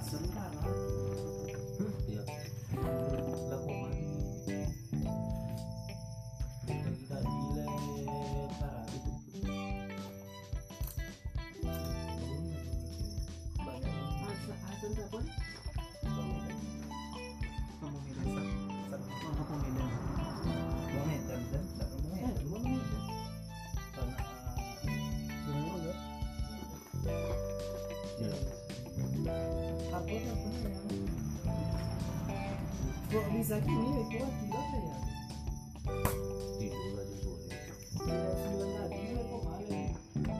ah 0.08 0.16
sebentar 0.16 0.47
bisa 33.38 33.54
gini 33.62 34.02
ya 34.10 34.18
ya 34.18 34.98
tidur 36.58 36.98
aja 36.98 37.16
sore 37.22 37.46
Tidak 38.02 38.34
sembilan 38.34 38.70
tadi 38.74 38.98
ya. 38.98 39.22
Kok 40.18 40.38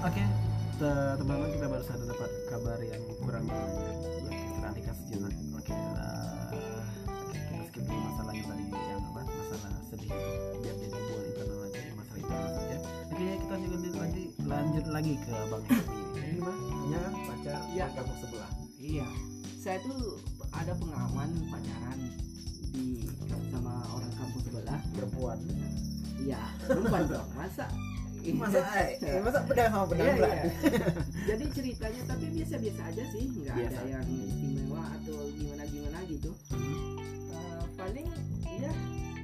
oke 0.00 0.24
te- 0.80 1.14
teman-teman 1.20 1.48
kita 1.52 1.66
baru 1.68 1.84
saja 1.84 2.04
dapat 2.08 2.30
kabar 2.48 2.80
yang 2.80 3.02
kurang 3.20 3.44
menyenangkan 3.44 3.92
ya 4.00 4.40
kita 4.40 4.66
alihkan 4.72 4.94
sejenak 5.04 5.32
oke 5.36 5.68
oke, 5.68 5.76
kita 7.28 7.64
skip 7.68 7.84
dulu 7.84 8.00
masalah 8.00 8.32
yang 8.32 8.48
tadi 8.48 8.64
yang 8.72 9.04
apa? 9.04 9.20
Masalah 9.20 9.80
sedih. 9.92 10.10
Biar 10.64 10.74
jadi 10.80 10.96
buat 10.96 11.24
internal 11.28 11.60
aja 11.68 11.80
masalah 11.92 12.18
internal 12.24 12.50
saja 12.56 12.76
oke 13.04 13.20
kita 13.36 13.52
lanjut 13.52 13.94
lagi 14.00 14.24
lanjut 14.48 14.86
lagi 14.88 15.12
ke 15.20 15.28
bang 15.28 15.64
ini 16.24 16.40
punya 16.40 16.98
kan 17.04 17.14
pacar 17.28 17.56
di 17.68 17.76
kampung 17.76 18.18
sebelah 18.24 18.59
saya 19.56 19.78
tuh 19.80 20.18
ada 20.50 20.72
pengalaman 20.74 21.30
pacaran 21.46 21.98
di 22.70 23.04
sama 23.50 23.72
orang 23.92 24.12
kampung 24.14 24.42
sebelah. 24.42 24.80
perempuan. 24.94 25.38
Iya 26.16 26.40
perempuan 26.64 27.02
dong. 27.06 27.28
Masa? 27.34 27.66
Masa 28.20 28.60
eh, 29.00 29.16
masa 29.24 29.40
pedang 29.48 29.72
sama 29.72 29.86
pedang 29.88 30.12
Iya, 30.12 30.28
iya. 30.28 30.44
jadi 31.24 31.44
ceritanya 31.50 32.00
tapi 32.04 32.24
biasa-biasa 32.30 32.82
aja 32.84 33.04
sih. 33.10 33.24
Nggak 33.32 33.56
Biasa. 33.56 33.78
ada 33.80 33.88
yang 33.88 34.06
istimewa 34.06 34.82
atau 34.92 35.18
gimana 35.32 35.62
gimana 35.66 35.98
gitu. 36.04 36.30
Eh, 36.52 37.62
paling 37.74 38.08
ya 38.60 38.72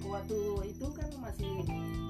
waktu 0.07 0.38
itu 0.64 0.87
kan 0.94 1.09
masih 1.18 1.51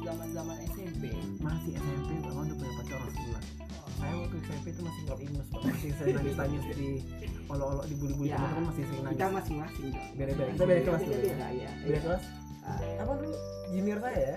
zaman 0.05 0.29
zaman 0.31 0.57
SMP 0.69 1.03
masih 1.41 1.73
SMP 1.75 2.11
bang 2.21 2.37
udah 2.37 2.55
punya 2.55 2.73
pacar 2.79 2.97
orang 3.01 3.15
sebulan 3.17 3.45
saya 3.96 4.14
waktu 4.14 4.37
SMP 4.42 4.66
itu 4.70 4.80
masih 4.82 5.00
nggak 5.02 5.18
ingus 5.20 5.46
masih 5.56 5.90
saya 5.96 6.09
nangis 6.12 6.37
nangis 6.37 6.62
di 6.72 6.88
olok-olok 7.46 7.85
di 7.87 7.94
bulu-bulu 7.96 8.26
Ya. 8.26 8.37
teman-teman 8.37 8.64
masih 8.68 8.82
sering 8.85 9.02
kita 9.06 9.16
nangis 9.26 9.35
masing-masing 9.37 9.87
dong. 9.88 10.09
Beda-beda. 10.14 10.50
Kita 10.52 10.64
beda 10.64 10.80
kelas 10.82 11.00
dulu 11.00 11.12
ya? 11.12 11.18
Beda-beda, 11.18 11.48
ya. 11.52 11.70
beda 11.82 11.98
kelas 12.02 12.22
Ah, 12.66 12.82
apa 12.98 13.12
dulu 13.14 13.35
junior 13.70 13.98
saya 14.02 14.18
ya 14.18 14.37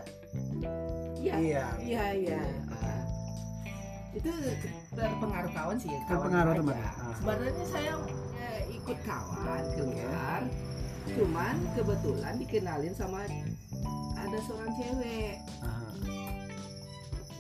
Iya. 1.20 1.34
Iya. 1.36 1.66
Iya, 1.82 2.06
iya. 2.16 2.42
Ah. 2.72 3.02
Itu 4.10 4.30
terpengaruh 4.94 5.52
kawan 5.52 5.78
sih. 5.78 5.90
kawan 5.90 6.08
Terpengaruh 6.08 6.54
teman. 6.56 6.76
Ah. 6.78 7.14
Sebenarnya 7.18 7.66
saya 7.68 7.94
eh, 8.38 8.62
ikut 8.72 8.98
kawan 9.04 9.64
keluar. 9.74 10.42
Cuman 11.10 11.56
kebetulan 11.74 12.34
dikenalin 12.38 12.94
sama 12.94 13.26
ada 14.16 14.38
seorang 14.46 14.72
cewek. 14.78 15.36
Aha. 15.60 15.79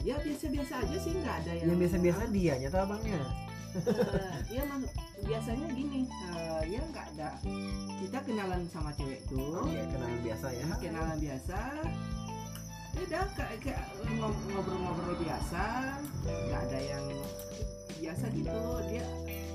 Ya 0.02 0.16
biasa-biasa 0.18 0.74
aja 0.80 0.98
sih 0.98 1.12
nggak 1.14 1.36
ada 1.38 1.52
yang. 1.54 1.68
yang 1.68 1.80
biasa-biasa 1.80 2.22
dia 2.30 2.54
nyata 2.58 2.80
abangnya 2.82 3.20
Eh, 3.70 4.38
ya 4.50 4.66
mas- 4.66 4.90
biasanya 5.22 5.68
gini. 5.70 6.10
eh, 6.10 6.62
ya 6.68 6.82
nggak 6.82 7.06
ada. 7.14 7.30
Kita 8.00 8.18
kenalan 8.20 8.66
sama 8.66 8.90
cewek 8.92 9.22
tuh. 9.26 9.62
oke 9.62 9.78
kenalan 9.86 10.20
biasa 10.20 10.48
ya 10.50 10.66
kenalan 10.76 11.18
biasa 11.18 11.58
ya 12.90 13.00
udah 13.00 13.26
kayak 13.32 13.58
kayak 13.62 13.84
ngob- 14.18 14.44
ngobrol-ngobrol 14.50 15.16
biasa 15.16 15.64
nggak 16.26 16.62
ada 16.66 16.80
yang 16.82 17.06
biasa 17.96 18.26
gitu 18.30 18.58
dia 18.90 19.06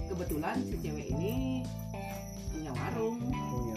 kebetulan 0.07 0.57
si 0.63 0.77
cewek 0.79 1.07
ini 1.11 1.35
punya 2.49 2.71
warung 2.73 3.19
punya 3.19 3.41
warung 3.43 3.65
punya 3.67 3.74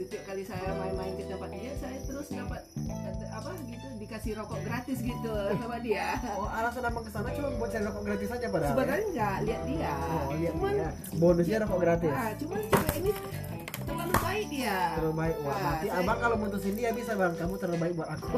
setiap 0.00 0.22
kali 0.24 0.42
saya 0.42 0.72
main-main 0.72 1.12
ke 1.12 1.28
tempat 1.28 1.50
dia 1.52 1.72
saya 1.76 1.98
terus 2.00 2.26
dapat 2.30 2.62
eh, 2.80 3.28
apa 3.30 3.50
gitu 3.62 3.86
dikasih 4.00 4.32
rokok 4.34 4.60
gratis 4.64 4.98
gitu 4.98 5.34
sama 5.52 5.76
dia. 5.78 6.16
Oh 6.32 6.48
alasan 6.48 6.82
abang 6.82 7.04
ke 7.04 7.12
sana 7.12 7.28
cuma 7.30 7.48
buat 7.54 7.68
cari 7.68 7.84
rokok 7.84 8.02
gratis 8.02 8.28
aja 8.30 8.46
padahal 8.48 8.64
ya? 8.64 8.72
sebenarnya 8.72 9.06
nggak 9.06 9.36
lihat 9.44 9.62
dia. 9.66 9.92
Oh 9.92 10.32
lihat 10.32 10.52
cuman 10.52 10.72
dia 10.72 10.88
bonusnya 11.14 11.56
rokok 11.60 11.78
gratis? 11.78 12.10
Ah, 12.10 12.30
cuman 12.34 12.58
cewek 12.64 12.94
ini 12.96 13.10
terlalu 13.80 14.14
baik 14.18 14.46
dia. 14.48 14.78
Terlalu 14.96 15.14
baik? 15.14 15.36
Wah 15.38 15.52
Ah, 15.52 15.60
nanti 15.62 15.86
saya- 15.86 16.00
abang 16.00 16.18
kalau 16.18 16.36
mutusin 16.38 16.74
dia 16.74 16.90
bisa 16.90 17.12
bang. 17.14 17.32
Kamu 17.36 17.54
terlalu 17.54 17.78
baik 17.78 17.92
buat 17.94 18.08
aku. 18.10 18.28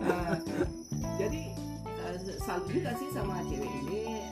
Nah, 0.00 0.34
jadi 1.20 1.42
eh, 1.82 2.16
salut 2.40 2.66
juga 2.68 2.90
sih 2.94 3.08
sama 3.10 3.42
cewek 3.42 3.72
ini 3.82 4.23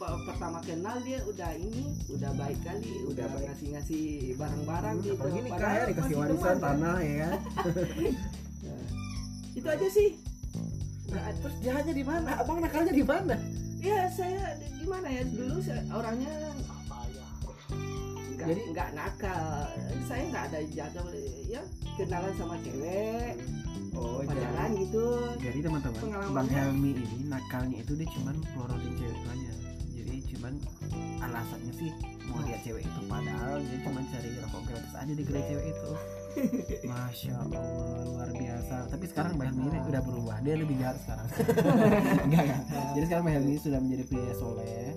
pertama 0.00 0.58
kenal 0.64 0.96
dia 1.04 1.20
udah 1.22 1.52
ini 1.52 1.92
udah 2.08 2.32
baik 2.32 2.56
kali 2.64 2.88
udah, 3.04 3.10
Udah 3.12 3.26
baik. 3.30 3.44
ngasih 3.52 3.68
ngasih 3.76 4.04
barang-barang 4.34 4.96
gitu. 5.04 5.12
apalagi 5.14 5.40
nikah 5.44 5.58
Padahal 5.60 5.76
ya 5.76 5.84
dikasih 5.86 6.14
warisan 6.16 6.56
tanah 6.56 6.96
ya 6.98 7.14
kan? 7.20 7.32
Nah, 8.64 8.82
itu 9.60 9.68
aja 9.68 9.88
sih. 9.92 10.08
Nah, 11.10 11.24
terus 11.36 11.56
jahatnya 11.60 11.92
di 11.92 12.04
mana? 12.06 12.30
Abang 12.38 12.58
nakalnya 12.58 12.94
di 12.94 13.04
mana? 13.04 13.34
Ya 13.76 14.08
saya 14.08 14.56
gimana 14.74 15.06
ya? 15.08 15.22
Dulu 15.26 15.56
saya, 15.60 15.82
orangnya 15.92 16.34
nggak 18.30 18.48
Jadi- 18.48 18.66
nggak 18.72 18.88
nakal. 18.96 19.44
Saya 20.08 20.22
nggak 20.32 20.44
ada 20.48 20.58
jadwal 20.64 21.12
ya 21.44 21.60
kenalan 21.94 22.32
sama 22.40 22.56
cewek. 22.64 23.34
Oh 23.92 24.22
pacaran 24.24 24.70
gitu. 24.80 25.04
Jadi 25.42 25.58
teman-teman, 25.60 26.30
Bang 26.32 26.48
Helmi 26.48 26.94
ini 26.94 27.26
nakalnya 27.28 27.82
itu 27.82 27.92
dia 27.98 28.08
cuman 28.16 28.38
pelorotin 28.54 28.92
cewek 28.96 29.20
aja. 29.28 29.52
Cuman 30.30 30.54
alasannya 31.20 31.72
sih 31.74 31.90
mau 32.30 32.38
lihat 32.46 32.62
cewek 32.62 32.86
itu 32.86 33.00
padahal 33.10 33.58
dia 33.66 33.78
cuma 33.82 34.00
cari 34.06 34.30
rokok 34.38 34.62
gratis 34.70 34.94
aja 34.94 35.12
di 35.12 35.22
gerai 35.26 35.42
cewek 35.50 35.66
itu. 35.74 35.90
Masya 36.90 37.32
Allah 37.42 37.66
luar 38.06 38.30
biasa. 38.30 38.76
Tapi 38.86 39.04
sekarang 39.10 39.34
Helmi 39.34 39.66
ini 39.66 39.78
udah 39.82 40.02
berubah. 40.06 40.36
Dia 40.46 40.54
lebih 40.54 40.78
jahat 40.78 40.96
sekarang. 41.02 41.26
enggak 42.30 42.42
enggak. 42.46 42.60
Jadi 42.94 43.04
sekarang 43.10 43.24
Bang 43.26 43.34
Helmi 43.34 43.54
sudah 43.58 43.78
menjadi 43.82 44.04
pria 44.06 44.34
soleh. 44.38 44.94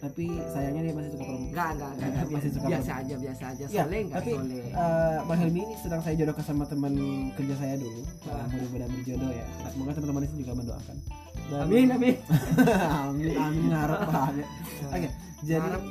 Tapi 0.00 0.24
sayangnya 0.54 0.82
dia 0.88 0.94
masih 0.96 1.10
suka 1.12 1.24
perempuan. 1.28 1.50
nggak 1.52 1.68
nggak 1.76 1.90
nggak 1.92 2.08
nggak, 2.08 2.26
Masih 2.32 2.50
suka 2.54 2.66
biasa 2.72 2.90
aja 3.02 3.14
biasa 3.18 3.44
aja 3.52 3.64
Ya, 3.68 3.82
soleh 3.84 4.00
nggak 4.08 4.18
tapi, 4.22 4.32
soleh 4.32 4.64
Eh, 4.72 5.16
Bang 5.28 5.38
Helmi 5.44 5.60
ini 5.60 5.74
sedang 5.76 6.00
saya 6.00 6.14
jodohkan 6.16 6.44
sama 6.48 6.64
teman 6.64 6.94
kerja 7.36 7.54
saya 7.60 7.74
dulu. 7.76 8.02
Ah. 8.24 8.46
Mudah-mudahan 8.48 8.90
berjodoh 8.96 9.30
ya. 9.30 9.46
Semoga 9.68 9.90
teman-teman 9.92 10.20
di 10.24 10.28
sini 10.32 10.40
juga 10.48 10.54
mendoakan. 10.56 10.96
Dan- 11.50 11.62
amin 11.66 11.88
amin. 11.90 12.14
Amin 13.08 13.34
amin 13.34 13.62
ngarep 13.68 14.00
banget 14.06 14.46
oke 14.86 15.08
jadi 15.42 15.58
Harap, 15.60 15.82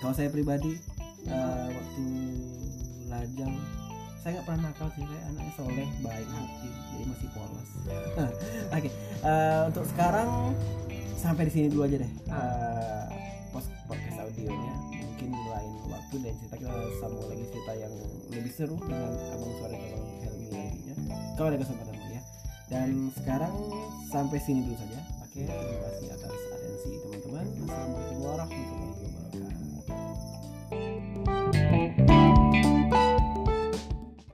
kalau 0.00 0.14
saya 0.14 0.28
pribadi 0.28 0.72
eh, 1.24 1.66
waktu 1.68 2.04
lajang 3.06 3.52
saya 4.18 4.30
nggak 4.32 4.46
pernah 4.46 4.60
nakal 4.64 4.88
sih 4.94 5.02
saya 5.02 5.22
anaknya 5.28 5.52
soleh 5.52 5.88
baik 5.98 6.28
hati 6.30 6.68
jadi 6.92 7.04
masih 7.04 7.28
polos. 7.34 7.70
Oke 8.76 8.88
eh, 9.20 9.60
untuk 9.66 9.84
sekarang 9.84 10.28
sampai 11.16 11.42
di 11.46 11.52
sini 11.52 11.66
dulu 11.68 11.82
aja 11.84 11.96
deh 11.98 12.12
eh, 12.30 13.04
post 13.50 13.68
podcast 13.84 14.18
audionya. 14.22 14.74
Mungkin 14.94 15.28
di 15.28 15.42
lain 15.44 15.72
waktu 15.86 16.14
dan 16.22 16.34
cerita 16.38 16.54
kita 16.56 16.70
sambung 16.98 17.26
lagi 17.26 17.44
cerita 17.50 17.72
yang 17.74 17.92
lebih 18.30 18.52
seru 18.54 18.76
dengan 18.78 19.10
abang 19.10 19.52
suara 19.58 19.74
abang 19.74 20.02
Helmi 20.22 20.46
nantinya 20.48 20.94
kalau 21.34 21.48
ada 21.50 21.58
kesempatan 21.58 21.91
dan 22.72 23.12
sekarang 23.20 23.52
sampai 24.08 24.40
sini 24.40 24.64
dulu 24.64 24.80
saja. 24.80 24.96
Oke 25.20 25.44
okay, 25.44 25.52
terima 25.52 25.84
kasih 25.92 26.08
atas 26.16 26.32
atensi 26.56 26.90
teman-teman. 27.04 27.44
Assalamualaikum 27.68 28.16
warahmatullahi 28.24 28.96
wabarakatuh. 31.52 32.11